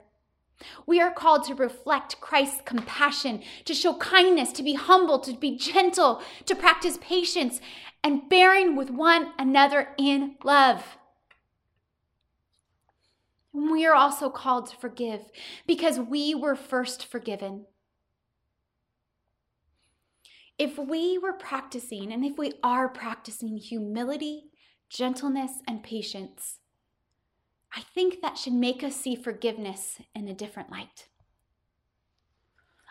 We 0.85 1.01
are 1.01 1.11
called 1.11 1.43
to 1.45 1.55
reflect 1.55 2.21
Christ's 2.21 2.61
compassion, 2.65 3.41
to 3.65 3.73
show 3.73 3.95
kindness, 3.95 4.51
to 4.53 4.63
be 4.63 4.73
humble, 4.73 5.19
to 5.19 5.33
be 5.33 5.57
gentle, 5.57 6.21
to 6.45 6.55
practice 6.55 6.97
patience, 7.01 7.59
and 8.03 8.29
bearing 8.29 8.75
with 8.75 8.89
one 8.89 9.33
another 9.37 9.89
in 9.97 10.35
love. 10.43 10.97
We 13.51 13.85
are 13.85 13.95
also 13.95 14.29
called 14.29 14.67
to 14.67 14.77
forgive 14.77 15.21
because 15.65 15.97
we 15.99 16.35
were 16.35 16.55
first 16.55 17.05
forgiven. 17.05 17.65
If 20.57 20.77
we 20.77 21.17
were 21.17 21.33
practicing, 21.33 22.13
and 22.13 22.23
if 22.23 22.37
we 22.37 22.53
are 22.63 22.87
practicing 22.87 23.57
humility, 23.57 24.45
gentleness, 24.89 25.51
and 25.67 25.83
patience, 25.83 26.59
I 27.75 27.81
think 27.81 28.21
that 28.21 28.37
should 28.37 28.53
make 28.53 28.83
us 28.83 28.95
see 28.95 29.15
forgiveness 29.15 29.99
in 30.15 30.27
a 30.27 30.33
different 30.33 30.71
light. 30.71 31.07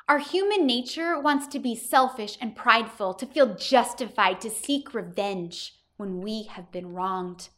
Our 0.07 0.19
human 0.19 0.67
nature 0.67 1.19
wants 1.19 1.47
to 1.49 1.59
be 1.59 1.75
selfish 1.75 2.37
and 2.39 2.55
prideful, 2.55 3.15
to 3.15 3.25
feel 3.25 3.55
justified, 3.55 4.43
to 4.43 4.51
seek 4.51 4.93
revenge 4.93 5.77
when 5.97 6.21
we 6.21 6.43
have 6.43 6.71
been 6.71 6.93
wronged. 6.93 7.49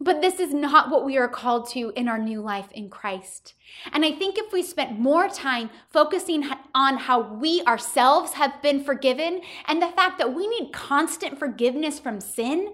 But 0.00 0.22
this 0.22 0.40
is 0.40 0.54
not 0.54 0.90
what 0.90 1.04
we 1.04 1.18
are 1.18 1.28
called 1.28 1.68
to 1.70 1.92
in 1.94 2.08
our 2.08 2.18
new 2.18 2.40
life 2.40 2.72
in 2.72 2.88
Christ. 2.88 3.52
And 3.92 4.04
I 4.04 4.12
think 4.12 4.38
if 4.38 4.52
we 4.52 4.62
spent 4.62 4.98
more 4.98 5.28
time 5.28 5.68
focusing 5.90 6.44
on 6.74 6.96
how 6.96 7.34
we 7.34 7.62
ourselves 7.64 8.32
have 8.32 8.62
been 8.62 8.82
forgiven 8.82 9.42
and 9.68 9.82
the 9.82 9.88
fact 9.88 10.16
that 10.18 10.34
we 10.34 10.48
need 10.48 10.72
constant 10.72 11.38
forgiveness 11.38 12.00
from 12.00 12.20
sin, 12.20 12.72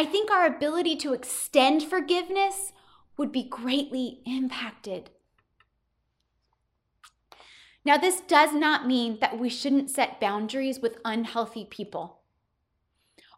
I 0.00 0.06
think 0.06 0.30
our 0.30 0.46
ability 0.46 0.96
to 0.96 1.12
extend 1.12 1.82
forgiveness 1.82 2.72
would 3.18 3.30
be 3.30 3.42
greatly 3.42 4.22
impacted. 4.24 5.10
Now, 7.84 7.98
this 7.98 8.22
does 8.22 8.54
not 8.54 8.86
mean 8.86 9.18
that 9.20 9.38
we 9.38 9.50
shouldn't 9.50 9.90
set 9.90 10.18
boundaries 10.18 10.80
with 10.80 10.96
unhealthy 11.04 11.66
people 11.66 12.20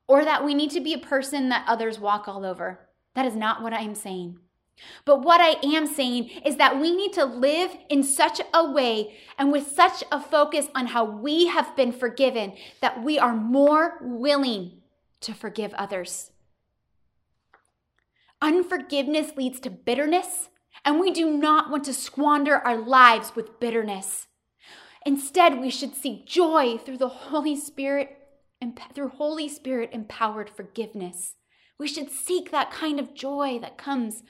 or 0.06 0.24
that 0.24 0.44
we 0.44 0.54
need 0.54 0.70
to 0.70 0.80
be 0.80 0.94
a 0.94 0.98
person 0.98 1.48
that 1.48 1.64
others 1.66 1.98
walk 1.98 2.28
all 2.28 2.46
over. 2.46 2.88
That 3.16 3.26
is 3.26 3.34
not 3.34 3.60
what 3.60 3.72
I 3.72 3.80
am 3.80 3.96
saying. 3.96 4.38
But 5.04 5.22
what 5.22 5.40
I 5.40 5.56
am 5.64 5.88
saying 5.88 6.28
is 6.46 6.58
that 6.58 6.80
we 6.80 6.94
need 6.94 7.12
to 7.14 7.24
live 7.24 7.76
in 7.88 8.04
such 8.04 8.40
a 8.54 8.70
way 8.70 9.18
and 9.36 9.50
with 9.50 9.66
such 9.66 10.04
a 10.12 10.20
focus 10.20 10.68
on 10.76 10.86
how 10.86 11.02
we 11.02 11.48
have 11.48 11.74
been 11.74 11.90
forgiven 11.90 12.52
that 12.80 13.02
we 13.02 13.18
are 13.18 13.34
more 13.34 13.98
willing 14.00 14.80
to 15.22 15.34
forgive 15.34 15.74
others. 15.74 16.31
Unforgiveness 18.42 19.36
leads 19.36 19.60
to 19.60 19.70
bitterness, 19.70 20.48
and 20.84 20.98
we 20.98 21.12
do 21.12 21.30
not 21.30 21.70
want 21.70 21.84
to 21.84 21.94
squander 21.94 22.56
our 22.56 22.76
lives 22.76 23.36
with 23.36 23.60
bitterness. 23.60 24.26
Instead, 25.06 25.60
we 25.60 25.70
should 25.70 25.94
seek 25.94 26.26
joy 26.26 26.76
through 26.76 26.98
the 26.98 27.08
Holy 27.08 27.54
Spirit 27.54 28.18
and 28.60 28.78
through 28.94 29.10
Holy 29.10 29.48
Spirit 29.48 29.90
empowered 29.92 30.50
forgiveness. 30.50 31.36
We 31.78 31.86
should 31.86 32.10
seek 32.10 32.50
that 32.50 32.72
kind 32.72 32.98
of 32.98 33.14
joy 33.14 33.60
that 33.60 33.78
comes 33.78 34.24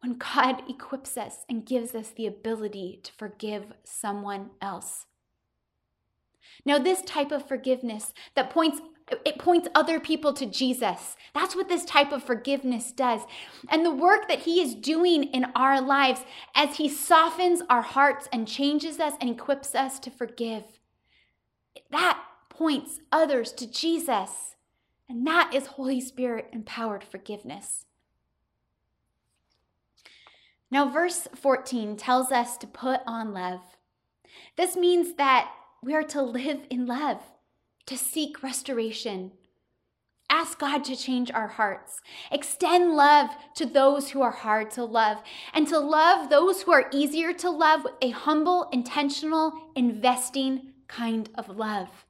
when 0.00 0.18
God 0.18 0.62
equips 0.68 1.16
us 1.16 1.44
and 1.48 1.66
gives 1.66 1.96
us 1.96 2.10
the 2.10 2.28
ability 2.28 3.00
to 3.02 3.12
forgive 3.12 3.72
someone 3.82 4.50
else. 4.62 5.06
Now, 6.64 6.78
this 6.78 7.02
type 7.02 7.32
of 7.32 7.48
forgiveness 7.48 8.12
that 8.36 8.50
points 8.50 8.80
it 9.08 9.38
points 9.38 9.68
other 9.74 10.00
people 10.00 10.32
to 10.32 10.46
Jesus. 10.46 11.16
That's 11.32 11.54
what 11.54 11.68
this 11.68 11.84
type 11.84 12.12
of 12.12 12.24
forgiveness 12.24 12.90
does. 12.90 13.20
And 13.68 13.84
the 13.84 13.92
work 13.92 14.26
that 14.28 14.40
he 14.40 14.60
is 14.60 14.74
doing 14.74 15.24
in 15.24 15.46
our 15.54 15.80
lives 15.80 16.22
as 16.54 16.76
he 16.76 16.88
softens 16.88 17.62
our 17.70 17.82
hearts 17.82 18.28
and 18.32 18.48
changes 18.48 18.98
us 18.98 19.14
and 19.20 19.30
equips 19.30 19.74
us 19.74 20.00
to 20.00 20.10
forgive. 20.10 20.64
That 21.90 22.20
points 22.48 23.00
others 23.12 23.52
to 23.52 23.70
Jesus. 23.70 24.56
And 25.08 25.24
that 25.26 25.54
is 25.54 25.66
Holy 25.66 26.00
Spirit 26.00 26.48
empowered 26.52 27.04
forgiveness. 27.04 27.84
Now, 30.68 30.88
verse 30.88 31.28
14 31.34 31.96
tells 31.96 32.32
us 32.32 32.56
to 32.58 32.66
put 32.66 33.00
on 33.06 33.32
love. 33.32 33.60
This 34.56 34.76
means 34.76 35.14
that 35.14 35.52
we 35.80 35.94
are 35.94 36.02
to 36.02 36.22
live 36.22 36.60
in 36.70 36.86
love, 36.86 37.22
to 37.86 37.96
seek 37.96 38.42
restoration. 38.42 39.32
Ask 40.28 40.58
God 40.58 40.84
to 40.84 40.96
change 40.96 41.30
our 41.30 41.46
hearts. 41.46 42.00
Extend 42.32 42.96
love 42.96 43.30
to 43.54 43.64
those 43.64 44.10
who 44.10 44.22
are 44.22 44.32
hard 44.32 44.70
to 44.72 44.84
love, 44.84 45.18
and 45.54 45.68
to 45.68 45.78
love 45.78 46.28
those 46.28 46.62
who 46.62 46.72
are 46.72 46.90
easier 46.92 47.32
to 47.34 47.50
love 47.50 47.84
with 47.84 47.94
a 48.02 48.10
humble, 48.10 48.68
intentional, 48.72 49.52
investing 49.76 50.72
kind 50.88 51.28
of 51.36 51.48
love. 51.48 52.06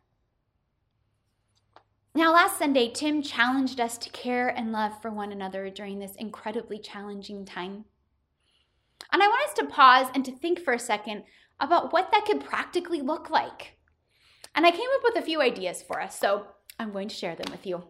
Now, 2.14 2.32
last 2.32 2.58
Sunday, 2.58 2.90
Tim 2.90 3.20
challenged 3.20 3.78
us 3.78 3.98
to 3.98 4.08
care 4.08 4.48
and 4.48 4.72
love 4.72 5.02
for 5.02 5.10
one 5.10 5.32
another 5.32 5.68
during 5.68 5.98
this 5.98 6.14
incredibly 6.16 6.78
challenging 6.78 7.44
time. 7.44 7.84
And 9.12 9.22
I 9.22 9.28
want 9.28 9.46
us 9.46 9.54
to 9.56 9.66
pause 9.66 10.06
and 10.14 10.24
to 10.24 10.32
think 10.32 10.58
for 10.58 10.72
a 10.72 10.78
second 10.78 11.24
about 11.60 11.92
what 11.92 12.10
that 12.12 12.24
could 12.24 12.42
practically 12.42 13.02
look 13.02 13.28
like. 13.28 13.75
And 14.56 14.64
I 14.64 14.70
came 14.70 14.88
up 14.96 15.02
with 15.04 15.22
a 15.22 15.26
few 15.26 15.42
ideas 15.42 15.82
for 15.82 16.00
us, 16.00 16.18
so 16.18 16.46
I'm 16.80 16.90
going 16.90 17.08
to 17.08 17.14
share 17.14 17.36
them 17.36 17.52
with 17.52 17.66
you. 17.66 17.84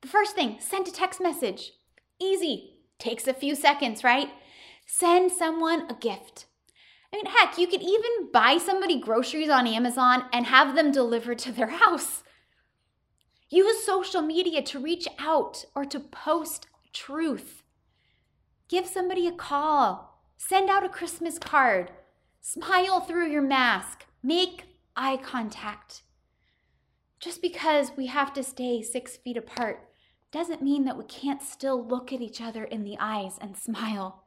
The 0.00 0.08
first 0.08 0.36
thing 0.36 0.58
send 0.60 0.86
a 0.86 0.92
text 0.92 1.20
message. 1.20 1.72
Easy, 2.20 2.76
takes 2.98 3.26
a 3.26 3.34
few 3.34 3.56
seconds, 3.56 4.04
right? 4.04 4.30
Send 4.86 5.32
someone 5.32 5.90
a 5.90 5.94
gift. 5.94 6.46
I 7.12 7.16
mean, 7.16 7.26
heck, 7.26 7.58
you 7.58 7.66
could 7.66 7.82
even 7.82 8.30
buy 8.32 8.58
somebody 8.58 9.00
groceries 9.00 9.50
on 9.50 9.66
Amazon 9.66 10.24
and 10.32 10.46
have 10.46 10.76
them 10.76 10.92
delivered 10.92 11.38
to 11.40 11.52
their 11.52 11.66
house. 11.84 12.22
Use 13.48 13.84
social 13.84 14.22
media 14.22 14.62
to 14.62 14.78
reach 14.78 15.08
out 15.18 15.64
or 15.74 15.84
to 15.84 15.98
post 16.00 16.66
truth. 16.92 17.62
Give 18.68 18.86
somebody 18.86 19.26
a 19.26 19.32
call. 19.32 20.20
Send 20.36 20.70
out 20.70 20.84
a 20.84 20.88
Christmas 20.88 21.38
card. 21.38 21.90
Smile 22.40 23.00
through 23.00 23.30
your 23.30 23.42
mask. 23.42 24.04
Make 24.22 24.75
eye 24.96 25.18
contact. 25.18 26.02
Just 27.20 27.42
because 27.42 27.92
we 27.96 28.06
have 28.06 28.32
to 28.34 28.42
stay 28.42 28.82
six 28.82 29.16
feet 29.16 29.36
apart 29.36 29.88
doesn't 30.32 30.62
mean 30.62 30.84
that 30.84 30.98
we 30.98 31.04
can't 31.04 31.42
still 31.42 31.86
look 31.86 32.12
at 32.12 32.20
each 32.20 32.40
other 32.40 32.64
in 32.64 32.84
the 32.84 32.96
eyes 32.98 33.38
and 33.40 33.56
smile. 33.56 34.24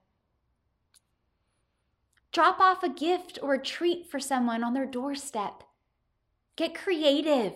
Drop 2.32 2.60
off 2.60 2.84
a 2.84 2.90
gift 2.90 3.40
or 3.42 3.56
a 3.56 3.64
treat 3.64 4.10
for 4.10 4.20
someone 4.20 4.64
on 4.64 4.74
their 4.74 4.86
doorstep. 4.86 5.64
Get 6.56 6.76
creative. 6.76 7.54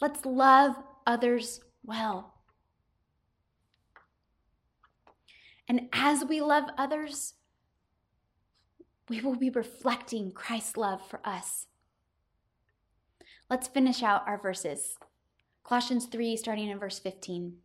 Let's 0.00 0.24
love 0.26 0.76
others 1.06 1.60
well. 1.84 2.34
And 5.68 5.88
as 5.92 6.24
we 6.24 6.40
love 6.40 6.64
others, 6.76 7.34
we 9.08 9.20
will 9.20 9.36
be 9.36 9.50
reflecting 9.50 10.32
Christ's 10.32 10.76
love 10.76 11.00
for 11.08 11.20
us. 11.24 11.66
Let's 13.52 13.68
finish 13.68 14.02
out 14.02 14.26
our 14.26 14.38
verses. 14.38 14.94
Colossians 15.62 16.06
3, 16.06 16.38
starting 16.38 16.70
in 16.70 16.78
verse 16.78 16.98
15. 16.98 17.58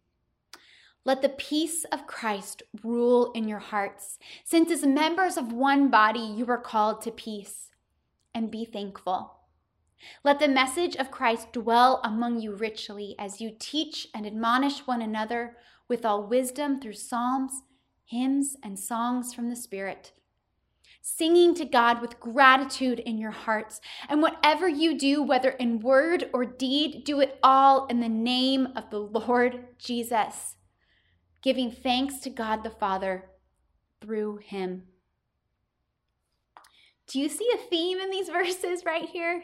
Let 1.05 1.21
the 1.21 1.29
peace 1.29 1.85
of 1.93 2.05
Christ 2.05 2.61
rule 2.83 3.31
in 3.31 3.47
your 3.47 3.59
hearts, 3.59 4.19
since 4.43 4.69
as 4.69 4.85
members 4.85 5.37
of 5.37 5.53
one 5.53 5.89
body 5.89 6.19
you 6.19 6.43
were 6.43 6.57
called 6.57 7.01
to 7.03 7.11
peace, 7.11 7.69
and 8.35 8.51
be 8.51 8.65
thankful. 8.65 9.37
Let 10.25 10.39
the 10.39 10.49
message 10.49 10.97
of 10.97 11.09
Christ 11.09 11.53
dwell 11.53 12.01
among 12.03 12.41
you 12.41 12.53
richly 12.53 13.15
as 13.17 13.39
you 13.39 13.55
teach 13.57 14.09
and 14.13 14.27
admonish 14.27 14.79
one 14.79 15.01
another 15.01 15.55
with 15.87 16.05
all 16.05 16.27
wisdom 16.27 16.81
through 16.81 16.95
psalms, 16.95 17.61
hymns, 18.03 18.57
and 18.61 18.77
songs 18.77 19.33
from 19.33 19.47
the 19.47 19.55
Spirit, 19.55 20.11
singing 21.15 21.55
to 21.55 21.63
God 21.63 22.01
with 22.01 22.19
gratitude 22.19 22.99
in 22.99 23.17
your 23.17 23.31
hearts. 23.31 23.79
And 24.09 24.21
whatever 24.21 24.67
you 24.67 24.97
do, 24.97 25.23
whether 25.23 25.51
in 25.51 25.79
word 25.79 26.29
or 26.33 26.43
deed, 26.43 27.05
do 27.05 27.21
it 27.21 27.39
all 27.41 27.85
in 27.87 28.01
the 28.01 28.09
name 28.09 28.67
of 28.75 28.89
the 28.89 28.99
Lord 28.99 29.67
Jesus, 29.79 30.57
giving 31.41 31.71
thanks 31.71 32.19
to 32.19 32.29
God 32.29 32.63
the 32.63 32.69
Father 32.69 33.29
through 34.01 34.37
him. 34.37 34.83
Do 37.07 37.19
you 37.19 37.29
see 37.29 37.49
a 37.53 37.69
theme 37.69 37.99
in 37.99 38.11
these 38.11 38.27
verses 38.29 38.83
right 38.85 39.07
here? 39.07 39.41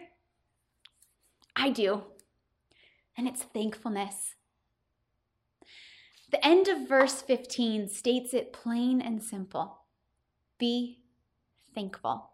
I 1.56 1.70
do. 1.70 2.04
And 3.18 3.26
it's 3.26 3.44
thankfulness. 3.44 4.36
The 6.30 6.46
end 6.46 6.68
of 6.68 6.90
verse 6.90 7.22
15 7.22 7.88
states 7.88 8.34
it 8.34 8.52
plain 8.52 9.00
and 9.00 9.24
simple 9.24 9.78
be 10.58 11.03
thankful. 11.74 12.30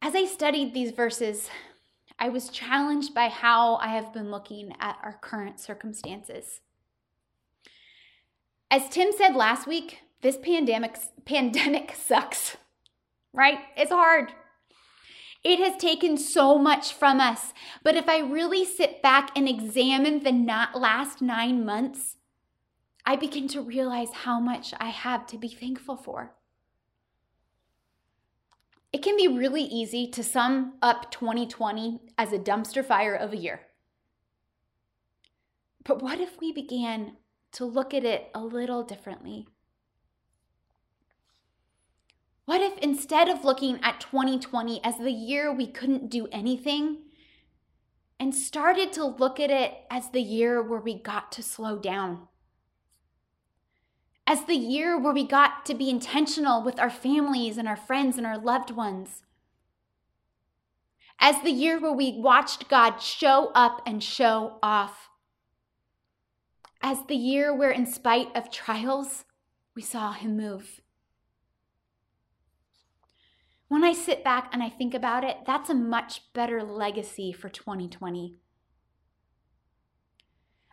As 0.00 0.14
I 0.14 0.24
studied 0.26 0.74
these 0.74 0.90
verses, 0.90 1.48
I 2.18 2.28
was 2.28 2.48
challenged 2.48 3.14
by 3.14 3.28
how 3.28 3.76
I 3.76 3.88
have 3.88 4.12
been 4.12 4.30
looking 4.30 4.74
at 4.80 4.98
our 5.02 5.18
current 5.20 5.60
circumstances. 5.60 6.60
As 8.70 8.88
Tim 8.88 9.10
said 9.16 9.36
last 9.36 9.66
week, 9.66 9.98
this 10.22 10.36
pandemic 10.36 10.96
pandemic 11.24 11.94
sucks. 11.96 12.56
Right? 13.32 13.58
It's 13.76 13.90
hard. 13.90 14.32
It 15.44 15.58
has 15.58 15.80
taken 15.80 16.16
so 16.16 16.58
much 16.58 16.92
from 16.92 17.20
us. 17.20 17.52
But 17.82 17.96
if 17.96 18.08
I 18.08 18.20
really 18.20 18.64
sit 18.64 19.02
back 19.02 19.30
and 19.36 19.48
examine 19.48 20.22
the 20.22 20.32
not 20.32 20.78
last 20.78 21.20
nine 21.20 21.64
months, 21.64 22.16
I 23.04 23.16
begin 23.16 23.48
to 23.48 23.60
realize 23.60 24.12
how 24.12 24.38
much 24.38 24.72
I 24.78 24.90
have 24.90 25.26
to 25.28 25.38
be 25.38 25.48
thankful 25.48 25.96
for. 25.96 26.34
It 28.92 29.02
can 29.02 29.16
be 29.16 29.26
really 29.26 29.62
easy 29.62 30.06
to 30.08 30.22
sum 30.22 30.74
up 30.82 31.10
2020 31.10 32.00
as 32.18 32.32
a 32.32 32.38
dumpster 32.38 32.84
fire 32.84 33.14
of 33.14 33.32
a 33.32 33.36
year. 33.38 33.62
But 35.84 36.02
what 36.02 36.20
if 36.20 36.38
we 36.40 36.52
began 36.52 37.16
to 37.52 37.64
look 37.64 37.94
at 37.94 38.04
it 38.04 38.30
a 38.34 38.44
little 38.44 38.82
differently? 38.82 39.48
What 42.44 42.60
if 42.60 42.76
instead 42.78 43.28
of 43.28 43.44
looking 43.44 43.80
at 43.82 44.00
2020 44.00 44.84
as 44.84 44.98
the 44.98 45.10
year 45.10 45.52
we 45.52 45.66
couldn't 45.66 46.10
do 46.10 46.28
anything, 46.30 46.98
and 48.20 48.34
started 48.34 48.92
to 48.92 49.04
look 49.04 49.40
at 49.40 49.50
it 49.50 49.74
as 49.90 50.10
the 50.10 50.22
year 50.22 50.62
where 50.62 50.80
we 50.80 50.94
got 50.94 51.32
to 51.32 51.42
slow 51.42 51.78
down? 51.78 52.28
As 54.26 54.44
the 54.44 54.54
year 54.54 54.98
where 54.98 55.12
we 55.12 55.26
got 55.26 55.66
to 55.66 55.74
be 55.74 55.90
intentional 55.90 56.62
with 56.62 56.78
our 56.78 56.90
families 56.90 57.58
and 57.58 57.66
our 57.66 57.76
friends 57.76 58.16
and 58.16 58.26
our 58.26 58.38
loved 58.38 58.70
ones? 58.70 59.22
As 61.18 61.40
the 61.42 61.50
year 61.50 61.80
where 61.80 61.92
we 61.92 62.18
watched 62.18 62.68
God 62.68 62.98
show 62.98 63.50
up 63.54 63.82
and 63.86 64.02
show 64.02 64.58
off? 64.62 65.08
As 66.80 66.98
the 67.06 67.16
year 67.16 67.54
where, 67.54 67.70
in 67.70 67.86
spite 67.86 68.34
of 68.34 68.50
trials, 68.50 69.24
we 69.74 69.82
saw 69.82 70.12
Him 70.12 70.36
move? 70.36 70.80
When 73.68 73.84
I 73.84 73.92
sit 73.92 74.22
back 74.22 74.50
and 74.52 74.62
I 74.62 74.68
think 74.68 74.94
about 74.94 75.24
it, 75.24 75.38
that's 75.46 75.70
a 75.70 75.74
much 75.74 76.32
better 76.32 76.62
legacy 76.62 77.32
for 77.32 77.48
2020. 77.48 78.36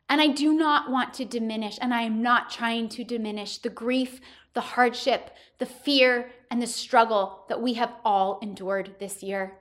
And 0.10 0.20
I 0.20 0.28
do 0.28 0.54
not 0.54 0.90
want 0.90 1.14
to 1.16 1.26
diminish, 1.26 1.78
and 1.80 1.94
I 1.94 2.02
am 2.02 2.22
not 2.22 2.50
trying 2.50 2.90
to 2.90 3.04
diminish 3.04 3.60
the 3.60 3.70
grief, 3.70 4.20
the 4.54 4.62
hardship, 4.62 5.30
the 5.60 5.68
fear, 5.68 6.32
and 6.50 6.60
the 6.62 6.68
struggle 6.68 7.46
that 7.48 7.62
we 7.62 7.76
have 7.76 7.94
all 8.04 8.40
endured 8.42 8.96
this 9.00 9.22
year. 9.22 9.60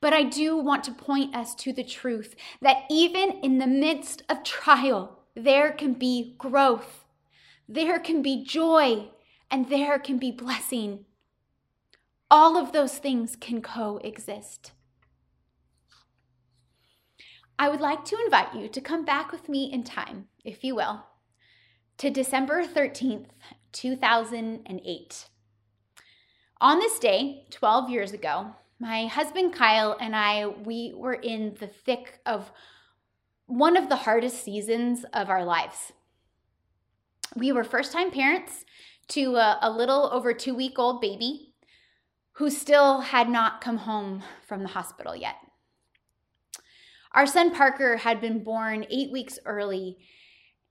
But 0.00 0.12
I 0.12 0.24
do 0.24 0.56
want 0.56 0.82
to 0.84 0.92
point 0.92 1.34
us 1.34 1.54
to 1.56 1.72
the 1.72 1.84
truth 1.84 2.34
that 2.60 2.82
even 2.90 3.30
in 3.42 3.58
the 3.58 3.66
midst 3.66 4.22
of 4.28 4.42
trial, 4.42 5.20
there 5.34 5.72
can 5.72 5.94
be 5.94 6.34
growth, 6.38 7.04
there 7.68 7.98
can 7.98 8.22
be 8.22 8.44
joy, 8.44 9.08
and 9.50 9.68
there 9.68 9.98
can 9.98 10.18
be 10.18 10.30
blessing. 10.30 11.04
All 12.30 12.56
of 12.56 12.72
those 12.72 12.98
things 12.98 13.36
can 13.36 13.62
coexist. 13.62 14.72
I 17.58 17.68
would 17.68 17.80
like 17.80 18.04
to 18.06 18.18
invite 18.24 18.54
you 18.54 18.68
to 18.68 18.80
come 18.80 19.04
back 19.04 19.30
with 19.30 19.48
me 19.48 19.72
in 19.72 19.84
time, 19.84 20.26
if 20.44 20.64
you 20.64 20.74
will, 20.74 21.04
to 21.98 22.10
December 22.10 22.64
13th, 22.64 23.26
2008. 23.72 25.26
On 26.60 26.78
this 26.78 26.98
day, 26.98 27.46
12 27.50 27.90
years 27.90 28.12
ago, 28.12 28.54
my 28.80 29.06
husband 29.06 29.52
Kyle 29.52 29.96
and 30.00 30.16
I, 30.16 30.46
we 30.46 30.92
were 30.96 31.14
in 31.14 31.56
the 31.60 31.68
thick 31.68 32.18
of 32.26 32.50
one 33.46 33.76
of 33.76 33.88
the 33.88 33.96
hardest 33.96 34.42
seasons 34.42 35.04
of 35.12 35.30
our 35.30 35.44
lives. 35.44 35.92
We 37.36 37.52
were 37.52 37.64
first 37.64 37.92
time 37.92 38.10
parents 38.10 38.64
to 39.08 39.36
a, 39.36 39.58
a 39.62 39.70
little 39.70 40.10
over 40.12 40.32
two 40.32 40.54
week 40.54 40.78
old 40.78 41.00
baby 41.00 41.54
who 42.32 42.50
still 42.50 43.00
had 43.00 43.28
not 43.28 43.60
come 43.60 43.76
home 43.76 44.22
from 44.46 44.62
the 44.62 44.68
hospital 44.68 45.14
yet. 45.14 45.36
Our 47.14 47.28
son 47.28 47.54
Parker 47.54 47.98
had 47.98 48.20
been 48.20 48.42
born 48.42 48.86
eight 48.90 49.12
weeks 49.12 49.38
early 49.46 49.98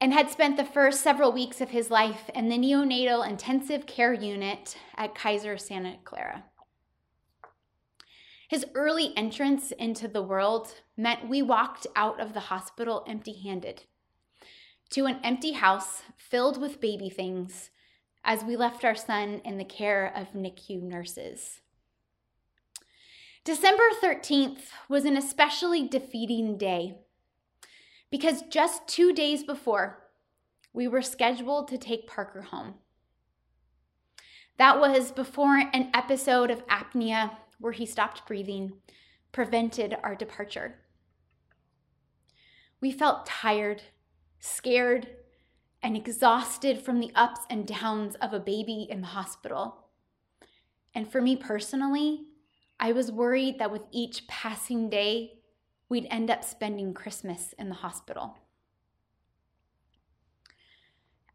and 0.01 0.11
had 0.11 0.29
spent 0.29 0.57
the 0.57 0.65
first 0.65 0.99
several 0.99 1.31
weeks 1.31 1.61
of 1.61 1.69
his 1.69 1.89
life 1.89 2.29
in 2.35 2.49
the 2.49 2.57
neonatal 2.57 3.25
intensive 3.25 3.85
care 3.85 4.11
unit 4.11 4.77
at 4.97 5.15
Kaiser 5.15 5.57
Santa 5.57 5.95
Clara. 6.03 6.43
His 8.49 8.65
early 8.75 9.15
entrance 9.15 9.71
into 9.71 10.09
the 10.09 10.21
world 10.21 10.81
meant 10.97 11.29
we 11.29 11.41
walked 11.41 11.87
out 11.95 12.19
of 12.19 12.33
the 12.33 12.41
hospital 12.41 13.05
empty 13.07 13.33
handed 13.41 13.83
to 14.89 15.05
an 15.05 15.19
empty 15.23 15.53
house 15.53 16.03
filled 16.17 16.59
with 16.59 16.81
baby 16.81 17.09
things 17.09 17.69
as 18.25 18.43
we 18.43 18.57
left 18.57 18.83
our 18.83 18.95
son 18.95 19.41
in 19.45 19.57
the 19.57 19.63
care 19.63 20.11
of 20.13 20.33
NICU 20.33 20.81
nurses. 20.83 21.61
December 23.45 23.83
13th 24.01 24.69
was 24.87 25.03
an 25.03 25.17
especially 25.17 25.85
defeating 25.85 26.57
day 26.57 26.95
because 28.09 28.41
just 28.43 28.87
two 28.87 29.11
days 29.11 29.43
before, 29.43 30.07
we 30.71 30.87
were 30.87 31.01
scheduled 31.01 31.67
to 31.67 31.77
take 31.77 32.07
Parker 32.07 32.43
home. 32.43 32.75
That 34.57 34.79
was 34.79 35.11
before 35.11 35.57
an 35.57 35.89
episode 35.93 36.51
of 36.51 36.65
apnea 36.67 37.31
where 37.59 37.73
he 37.73 37.85
stopped 37.85 38.25
breathing 38.25 38.73
prevented 39.33 39.97
our 40.03 40.15
departure. 40.15 40.75
We 42.79 42.93
felt 42.93 43.25
tired, 43.25 43.81
scared, 44.39 45.09
and 45.81 45.97
exhausted 45.97 46.79
from 46.79 47.01
the 47.01 47.11
ups 47.13 47.41
and 47.49 47.67
downs 47.67 48.15
of 48.21 48.31
a 48.31 48.39
baby 48.39 48.87
in 48.89 49.01
the 49.01 49.07
hospital. 49.07 49.89
And 50.95 51.11
for 51.11 51.21
me 51.21 51.35
personally, 51.35 52.27
I 52.79 52.91
was 52.91 53.11
worried 53.11 53.59
that 53.59 53.71
with 53.71 53.83
each 53.91 54.27
passing 54.27 54.89
day, 54.89 55.39
we'd 55.89 56.07
end 56.09 56.29
up 56.29 56.43
spending 56.43 56.93
Christmas 56.93 57.53
in 57.57 57.69
the 57.69 57.75
hospital. 57.75 58.37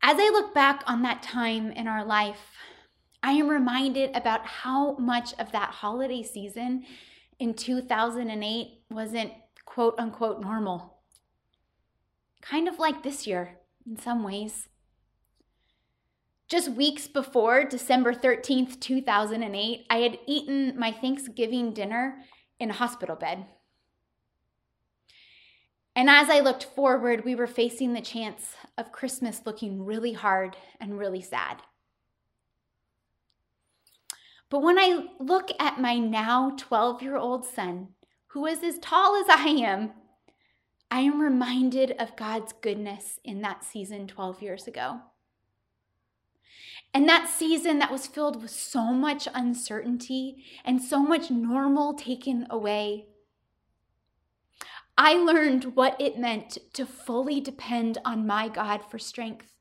As 0.02 0.16
I 0.18 0.30
look 0.30 0.54
back 0.54 0.82
on 0.86 1.02
that 1.02 1.22
time 1.22 1.70
in 1.72 1.88
our 1.88 2.04
life, 2.04 2.56
I 3.22 3.32
am 3.32 3.48
reminded 3.48 4.14
about 4.14 4.46
how 4.46 4.96
much 4.96 5.34
of 5.38 5.52
that 5.52 5.70
holiday 5.70 6.22
season 6.22 6.84
in 7.38 7.54
2008 7.54 8.82
wasn't 8.90 9.32
quote 9.64 9.94
unquote 9.98 10.40
normal. 10.40 10.98
Kind 12.40 12.68
of 12.68 12.78
like 12.78 13.02
this 13.02 13.26
year 13.26 13.58
in 13.86 13.98
some 13.98 14.22
ways. 14.22 14.68
Just 16.48 16.72
weeks 16.72 17.06
before 17.06 17.64
December 17.64 18.14
13th, 18.14 18.80
2008, 18.80 19.84
I 19.90 19.96
had 19.98 20.18
eaten 20.26 20.78
my 20.78 20.90
Thanksgiving 20.90 21.74
dinner 21.74 22.24
in 22.58 22.70
a 22.70 22.74
hospital 22.74 23.16
bed. 23.16 23.44
And 25.94 26.08
as 26.08 26.30
I 26.30 26.40
looked 26.40 26.64
forward, 26.64 27.26
we 27.26 27.34
were 27.34 27.46
facing 27.46 27.92
the 27.92 28.00
chance 28.00 28.54
of 28.78 28.92
Christmas 28.92 29.42
looking 29.44 29.84
really 29.84 30.14
hard 30.14 30.56
and 30.80 30.98
really 30.98 31.20
sad. 31.20 31.60
But 34.48 34.62
when 34.62 34.78
I 34.78 35.04
look 35.20 35.50
at 35.60 35.78
my 35.78 35.98
now 35.98 36.54
12 36.56 37.02
year 37.02 37.16
old 37.16 37.44
son, 37.44 37.88
who 38.28 38.46
is 38.46 38.62
as 38.62 38.78
tall 38.78 39.16
as 39.16 39.28
I 39.28 39.48
am, 39.48 39.90
I 40.90 41.00
am 41.00 41.20
reminded 41.20 41.90
of 41.98 42.16
God's 42.16 42.54
goodness 42.62 43.20
in 43.22 43.42
that 43.42 43.64
season 43.64 44.06
12 44.06 44.40
years 44.40 44.66
ago. 44.66 45.00
And 46.94 47.08
that 47.08 47.28
season 47.28 47.78
that 47.78 47.92
was 47.92 48.06
filled 48.06 48.40
with 48.40 48.50
so 48.50 48.92
much 48.92 49.28
uncertainty 49.34 50.44
and 50.64 50.82
so 50.82 51.00
much 51.02 51.30
normal 51.30 51.94
taken 51.94 52.46
away. 52.50 53.06
I 54.96 55.14
learned 55.14 55.76
what 55.76 56.00
it 56.00 56.18
meant 56.18 56.58
to 56.72 56.84
fully 56.84 57.40
depend 57.40 57.98
on 58.04 58.26
my 58.26 58.48
God 58.48 58.80
for 58.90 58.98
strength. 58.98 59.52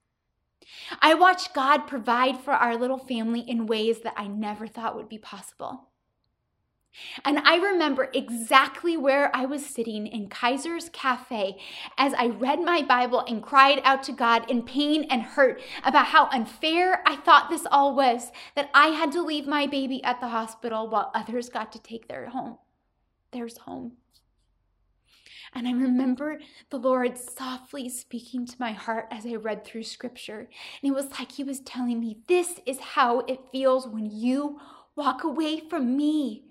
I 1.01 1.13
watched 1.13 1.53
God 1.53 1.85
provide 1.87 2.39
for 2.39 2.53
our 2.53 2.75
little 2.75 2.97
family 2.97 3.41
in 3.41 3.67
ways 3.67 4.01
that 4.01 4.15
I 4.17 4.27
never 4.27 4.67
thought 4.67 4.95
would 4.95 5.09
be 5.09 5.19
possible. 5.19 5.89
And 7.23 7.39
I 7.39 7.57
remember 7.57 8.09
exactly 8.13 8.97
where 8.97 9.35
I 9.35 9.45
was 9.45 9.65
sitting 9.65 10.07
in 10.07 10.29
Kaiser's 10.29 10.89
Cafe 10.89 11.57
as 11.97 12.13
I 12.13 12.27
read 12.27 12.61
my 12.61 12.81
Bible 12.81 13.23
and 13.27 13.43
cried 13.43 13.81
out 13.83 14.03
to 14.03 14.11
God 14.11 14.49
in 14.49 14.63
pain 14.63 15.05
and 15.09 15.21
hurt 15.21 15.61
about 15.83 16.07
how 16.07 16.27
unfair 16.31 17.01
I 17.05 17.15
thought 17.17 17.49
this 17.49 17.67
all 17.71 17.95
was 17.95 18.31
that 18.55 18.69
I 18.73 18.87
had 18.87 19.11
to 19.13 19.21
leave 19.21 19.47
my 19.47 19.67
baby 19.67 20.03
at 20.03 20.19
the 20.19 20.29
hospital 20.29 20.89
while 20.89 21.11
others 21.13 21.49
got 21.49 21.71
to 21.73 21.79
take 21.79 22.07
their 22.07 22.29
home. 22.29 22.57
Theirs 23.31 23.57
home. 23.57 23.93
And 25.53 25.67
I 25.67 25.71
remember 25.71 26.39
the 26.69 26.77
Lord 26.77 27.17
softly 27.17 27.89
speaking 27.89 28.45
to 28.45 28.55
my 28.59 28.73
heart 28.73 29.07
as 29.11 29.25
I 29.25 29.35
read 29.35 29.65
through 29.65 29.83
scripture. 29.83 30.49
And 30.81 30.91
it 30.91 30.93
was 30.93 31.09
like 31.11 31.31
He 31.31 31.43
was 31.43 31.61
telling 31.61 31.99
me, 31.99 32.17
This 32.27 32.59
is 32.65 32.79
how 32.79 33.21
it 33.21 33.39
feels 33.51 33.87
when 33.87 34.09
you 34.11 34.59
walk 34.95 35.23
away 35.23 35.61
from 35.69 35.95
me. 35.95 36.46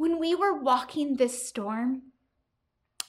When 0.00 0.18
we 0.18 0.34
were 0.34 0.54
walking 0.54 1.16
this 1.16 1.46
storm, 1.46 2.04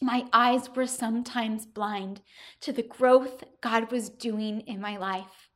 my 0.01 0.25
eyes 0.33 0.69
were 0.75 0.87
sometimes 0.87 1.65
blind 1.65 2.19
to 2.59 2.73
the 2.73 2.83
growth 2.83 3.45
God 3.61 3.93
was 3.93 4.09
doing 4.09 4.59
in 4.67 4.81
my 4.81 4.97
life. 4.97 5.47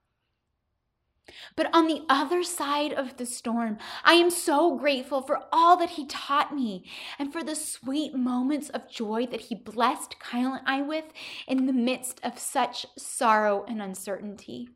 But 1.58 1.76
on 1.76 1.88
the 1.88 2.04
other 2.08 2.42
side 2.42 2.94
of 2.94 3.18
the 3.18 3.26
storm, 3.26 3.80
I 4.06 4.14
am 4.14 4.30
so 4.30 4.78
grateful 4.78 5.22
for 5.22 5.42
all 5.52 5.76
that 5.76 5.90
He 5.90 6.06
taught 6.06 6.56
me 6.56 6.90
and 7.20 7.34
for 7.34 7.44
the 7.44 7.54
sweet 7.54 8.16
moments 8.16 8.70
of 8.70 8.90
joy 8.90 9.26
that 9.26 9.42
He 9.42 9.56
blessed 9.56 10.18
Kyle 10.22 10.54
and 10.54 10.66
I 10.66 10.84
with 10.84 11.12
in 11.50 11.66
the 11.66 11.74
midst 11.74 12.22
of 12.24 12.40
such 12.40 12.86
sorrow 12.98 13.66
and 13.68 13.82
uncertainty. 13.82 14.70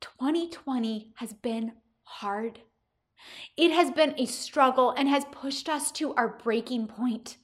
2020 0.00 1.12
has 1.18 1.32
been 1.32 1.74
hard. 2.02 2.62
It 3.56 3.70
has 3.70 3.90
been 3.90 4.14
a 4.18 4.26
struggle 4.26 4.90
and 4.90 5.08
has 5.08 5.24
pushed 5.32 5.68
us 5.68 5.90
to 5.92 6.14
our 6.14 6.28
breaking 6.28 6.86
point. 6.86 7.36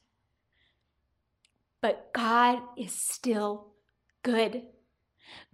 But 1.81 2.12
God 2.12 2.61
is 2.77 2.92
still 2.92 3.73
good. 4.23 4.62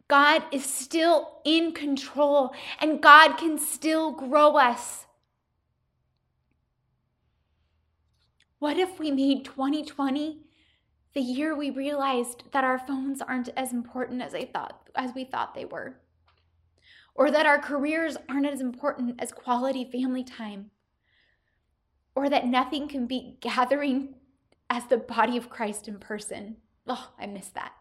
God 0.09 0.43
is 0.53 0.65
still 0.65 1.41
in 1.45 1.73
control 1.73 2.53
and 2.81 3.01
God 3.01 3.37
can 3.37 3.59
still 3.59 4.13
grow 4.13 4.57
us. 4.57 5.07
What 8.59 8.77
if 8.77 8.99
we 8.99 9.11
made 9.11 9.45
2020 9.45 10.39
the 11.15 11.21
year 11.21 11.57
we 11.57 11.71
realized 11.71 12.45
that 12.53 12.63
our 12.63 12.79
phones 12.79 13.23
aren't 13.23 13.49
as 13.57 13.73
important 13.73 14.21
as 14.23 14.35
I 14.35 14.45
thought 14.45 14.89
as 14.95 15.13
we 15.15 15.25
thought 15.25 15.55
they 15.55 15.65
were? 15.65 15.97
Or 17.15 17.31
that 17.31 17.47
our 17.47 17.59
careers 17.59 18.17
aren't 18.29 18.47
as 18.47 18.61
important 18.61 19.21
as 19.21 19.33
quality 19.33 19.85
family 19.85 20.25
time? 20.25 20.71
Or 22.15 22.29
that 22.29 22.47
nothing 22.47 22.89
can 22.89 23.07
beat 23.07 23.41
gathering 23.41 24.15
as 24.69 24.87
the 24.87 24.97
body 24.97 25.37
of 25.37 25.51
Christ 25.51 25.89
in 25.89 25.99
person? 25.99 26.57
Oh, 26.87 27.13
I 27.19 27.27
miss 27.27 27.49
that. 27.49 27.73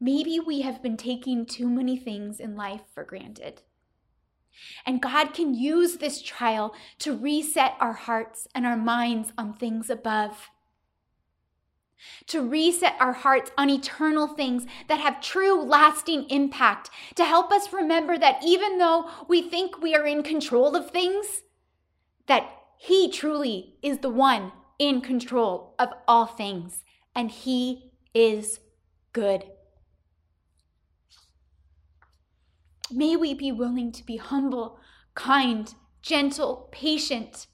Maybe 0.00 0.38
we 0.38 0.60
have 0.60 0.82
been 0.82 0.96
taking 0.96 1.46
too 1.46 1.68
many 1.68 1.96
things 1.96 2.40
in 2.40 2.56
life 2.56 2.82
for 2.92 3.04
granted. 3.04 3.62
And 4.86 5.00
God 5.00 5.34
can 5.34 5.54
use 5.54 5.96
this 5.96 6.22
trial 6.22 6.74
to 6.98 7.16
reset 7.16 7.74
our 7.80 7.92
hearts 7.92 8.46
and 8.54 8.66
our 8.66 8.76
minds 8.76 9.32
on 9.38 9.54
things 9.54 9.90
above. 9.90 10.50
To 12.28 12.46
reset 12.46 12.94
our 13.00 13.12
hearts 13.12 13.50
on 13.56 13.70
eternal 13.70 14.28
things 14.28 14.66
that 14.88 15.00
have 15.00 15.20
true 15.20 15.62
lasting 15.62 16.28
impact. 16.30 16.90
To 17.16 17.24
help 17.24 17.52
us 17.52 17.72
remember 17.72 18.18
that 18.18 18.42
even 18.44 18.78
though 18.78 19.10
we 19.28 19.42
think 19.42 19.80
we 19.80 19.94
are 19.94 20.06
in 20.06 20.22
control 20.22 20.74
of 20.76 20.90
things, 20.90 21.42
that 22.26 22.48
He 22.78 23.10
truly 23.10 23.74
is 23.82 23.98
the 23.98 24.10
one 24.10 24.52
in 24.78 25.00
control 25.00 25.74
of 25.78 25.90
all 26.08 26.26
things. 26.26 26.84
And 27.14 27.30
He 27.30 27.92
is 28.14 28.60
good. 29.12 29.44
May 32.90 33.16
we 33.16 33.34
be 33.34 33.50
willing 33.50 33.92
to 33.92 34.04
be 34.04 34.18
humble, 34.18 34.78
kind, 35.14 35.74
gentle, 36.02 36.68
patient, 36.70 37.46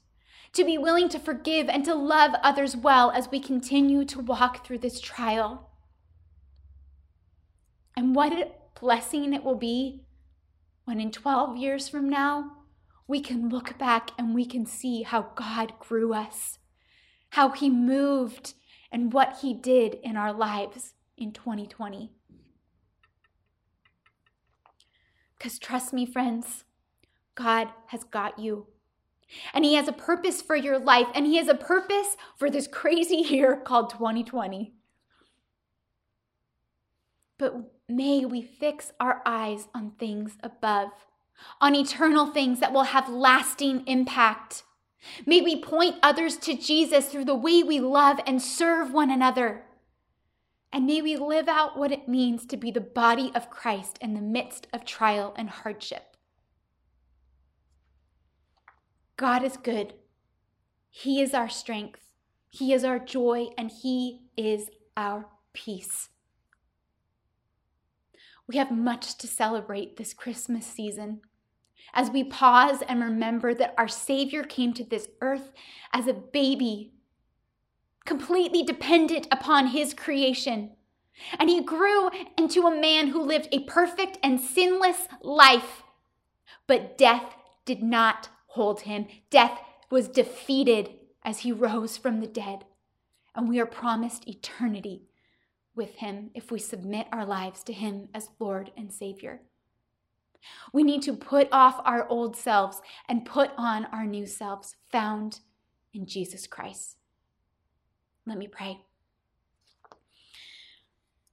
to 0.53 0.65
be 0.65 0.77
willing 0.77 1.09
to 1.09 1.19
forgive 1.19 1.69
and 1.69 1.85
to 1.85 1.95
love 1.95 2.31
others 2.43 2.75
well 2.75 3.11
as 3.11 3.29
we 3.31 3.39
continue 3.39 4.03
to 4.05 4.19
walk 4.19 4.65
through 4.65 4.79
this 4.79 4.99
trial. 4.99 5.69
And 7.95 8.15
what 8.15 8.33
a 8.33 8.51
blessing 8.79 9.33
it 9.33 9.43
will 9.43 9.55
be 9.55 10.03
when 10.85 10.99
in 10.99 11.11
12 11.11 11.55
years 11.57 11.87
from 11.87 12.09
now, 12.09 12.57
we 13.07 13.21
can 13.21 13.49
look 13.49 13.77
back 13.77 14.11
and 14.17 14.33
we 14.33 14.45
can 14.45 14.65
see 14.65 15.03
how 15.03 15.31
God 15.35 15.73
grew 15.79 16.13
us, 16.13 16.59
how 17.31 17.49
He 17.49 17.69
moved, 17.69 18.53
and 18.91 19.13
what 19.13 19.39
He 19.41 19.53
did 19.53 19.95
in 20.03 20.17
our 20.17 20.33
lives 20.33 20.93
in 21.17 21.31
2020. 21.31 22.11
Because 25.37 25.59
trust 25.59 25.93
me, 25.93 26.05
friends, 26.05 26.65
God 27.35 27.69
has 27.87 28.03
got 28.03 28.37
you. 28.37 28.67
And 29.53 29.65
He 29.65 29.75
has 29.75 29.87
a 29.87 29.93
purpose 29.93 30.41
for 30.41 30.55
your 30.55 30.79
life, 30.79 31.07
and 31.13 31.25
He 31.25 31.37
has 31.37 31.47
a 31.47 31.55
purpose 31.55 32.17
for 32.37 32.49
this 32.49 32.67
crazy 32.67 33.17
year 33.17 33.55
called 33.57 33.89
2020. 33.89 34.73
But 37.37 37.55
may 37.89 38.25
we 38.25 38.41
fix 38.41 38.91
our 38.99 39.21
eyes 39.25 39.67
on 39.73 39.91
things 39.97 40.37
above, 40.43 40.89
on 41.59 41.75
eternal 41.75 42.27
things 42.27 42.59
that 42.59 42.73
will 42.73 42.83
have 42.83 43.09
lasting 43.09 43.83
impact. 43.87 44.63
May 45.25 45.41
we 45.41 45.59
point 45.59 45.95
others 46.03 46.37
to 46.37 46.55
Jesus 46.55 47.07
through 47.07 47.25
the 47.25 47.35
way 47.35 47.63
we 47.63 47.79
love 47.79 48.19
and 48.27 48.41
serve 48.41 48.93
one 48.93 49.09
another. 49.09 49.63
And 50.71 50.85
may 50.85 51.01
we 51.01 51.17
live 51.17 51.49
out 51.49 51.77
what 51.77 51.91
it 51.91 52.07
means 52.07 52.45
to 52.45 52.57
be 52.57 52.71
the 52.71 52.79
body 52.79 53.31
of 53.35 53.49
Christ 53.49 53.97
in 53.99 54.13
the 54.13 54.21
midst 54.21 54.67
of 54.71 54.85
trial 54.85 55.33
and 55.35 55.49
hardship. 55.49 56.10
God 59.21 59.43
is 59.43 59.55
good. 59.55 59.93
He 60.89 61.21
is 61.21 61.35
our 61.35 61.47
strength. 61.47 61.99
He 62.49 62.73
is 62.73 62.83
our 62.83 62.97
joy, 62.97 63.49
and 63.55 63.69
He 63.69 64.21
is 64.35 64.71
our 64.97 65.27
peace. 65.53 66.09
We 68.47 68.57
have 68.57 68.71
much 68.71 69.19
to 69.19 69.27
celebrate 69.27 69.97
this 69.97 70.15
Christmas 70.15 70.65
season 70.65 71.21
as 71.93 72.09
we 72.09 72.23
pause 72.23 72.81
and 72.89 72.99
remember 72.99 73.53
that 73.53 73.75
our 73.77 73.87
Savior 73.87 74.41
came 74.41 74.73
to 74.73 74.83
this 74.83 75.07
earth 75.21 75.51
as 75.93 76.07
a 76.07 76.13
baby 76.13 76.91
completely 78.05 78.63
dependent 78.63 79.27
upon 79.31 79.67
his 79.67 79.93
creation. 79.93 80.71
And 81.37 81.47
he 81.47 81.61
grew 81.61 82.09
into 82.39 82.65
a 82.65 82.81
man 82.81 83.09
who 83.09 83.21
lived 83.21 83.49
a 83.51 83.65
perfect 83.65 84.17
and 84.23 84.39
sinless 84.41 85.07
life. 85.21 85.83
But 86.65 86.97
death 86.97 87.35
did 87.65 87.83
not 87.83 88.29
hold 88.51 88.81
him. 88.81 89.07
Death 89.29 89.59
was 89.89 90.07
defeated 90.07 90.91
as 91.23 91.39
he 91.39 91.51
rose 91.51 91.97
from 91.97 92.19
the 92.19 92.27
dead. 92.27 92.65
And 93.35 93.47
we 93.47 93.59
are 93.59 93.65
promised 93.65 94.27
eternity 94.27 95.03
with 95.73 95.95
him 95.95 96.31
if 96.33 96.51
we 96.51 96.59
submit 96.59 97.07
our 97.11 97.25
lives 97.25 97.63
to 97.63 97.73
him 97.73 98.09
as 98.13 98.29
Lord 98.39 98.71
and 98.75 98.91
Savior. 98.91 99.41
We 100.73 100.83
need 100.83 101.01
to 101.03 101.13
put 101.13 101.47
off 101.51 101.79
our 101.85 102.07
old 102.09 102.35
selves 102.35 102.81
and 103.07 103.25
put 103.25 103.51
on 103.57 103.85
our 103.85 104.05
new 104.05 104.25
selves 104.25 104.75
found 104.91 105.39
in 105.93 106.05
Jesus 106.05 106.47
Christ. 106.47 106.97
Let 108.25 108.37
me 108.37 108.47
pray. 108.47 108.81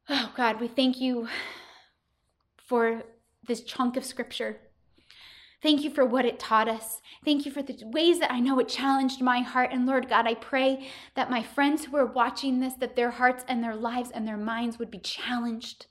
Oh, 0.09 0.33
God, 0.37 0.61
we 0.61 0.69
thank 0.69 1.01
you 1.01 1.29
for 2.57 3.03
this 3.47 3.63
chunk 3.63 3.97
of 3.97 4.05
scripture. 4.05 4.59
Thank 5.61 5.83
you 5.83 5.91
for 5.91 6.05
what 6.05 6.25
it 6.25 6.39
taught 6.39 6.69
us. 6.69 7.01
Thank 7.25 7.45
you 7.45 7.51
for 7.51 7.63
the 7.63 7.77
ways 7.87 8.21
that 8.21 8.31
I 8.31 8.39
know 8.39 8.61
it 8.61 8.69
challenged 8.69 9.21
my 9.21 9.41
heart. 9.41 9.71
And 9.73 9.87
Lord 9.87 10.09
God, 10.09 10.27
I 10.27 10.35
pray 10.35 10.89
that 11.17 11.31
my 11.31 11.43
friends 11.43 11.85
who 11.85 11.97
are 11.97 12.07
watching 12.07 12.61
this, 12.61 12.75
that 12.75 12.95
their 12.95 13.11
hearts 13.11 13.45
and 13.49 13.63
their 13.63 13.75
lives 13.75 14.11
and 14.11 14.27
their 14.27 14.37
minds 14.37 14.79
would 14.79 14.91
be 14.91 15.01
challenged. 15.01 15.87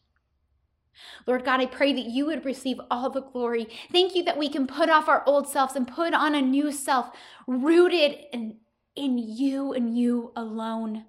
Lord 1.25 1.43
God, 1.43 1.60
I 1.60 1.65
pray 1.65 1.93
that 1.93 2.06
you 2.06 2.25
would 2.25 2.45
receive 2.45 2.80
all 2.89 3.10
the 3.10 3.21
glory. 3.21 3.67
Thank 3.91 4.15
you 4.15 4.23
that 4.23 4.38
we 4.38 4.49
can 4.49 4.67
put 4.67 4.89
off 4.89 5.10
our 5.10 5.23
old 5.25 5.47
selves 5.47 5.75
and 5.75 5.88
put 5.88 6.13
on 6.13 6.34
a 6.34 6.41
new 6.41 6.71
self, 6.71 7.12
rooted 7.45 8.17
in 8.32 8.58
in 8.95 9.17
you 9.19 9.73
and 9.73 9.97
you 9.97 10.32
alone. 10.36 11.06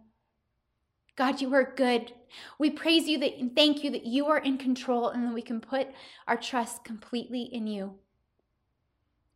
God, 1.16 1.40
you 1.40 1.52
are 1.54 1.74
good. 1.74 2.12
We 2.58 2.70
praise 2.70 3.08
you 3.08 3.18
that, 3.18 3.38
and 3.38 3.56
thank 3.56 3.82
you 3.82 3.90
that 3.90 4.04
you 4.04 4.26
are 4.26 4.38
in 4.38 4.58
control 4.58 5.08
and 5.08 5.24
that 5.24 5.34
we 5.34 5.40
can 5.40 5.60
put 5.60 5.88
our 6.26 6.36
trust 6.36 6.84
completely 6.84 7.42
in 7.42 7.66
you. 7.66 7.94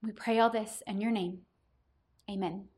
We 0.02 0.12
pray 0.12 0.40
all 0.40 0.50
this 0.50 0.82
in 0.86 1.00
your 1.00 1.12
name. 1.12 1.42
Amen. 2.30 2.71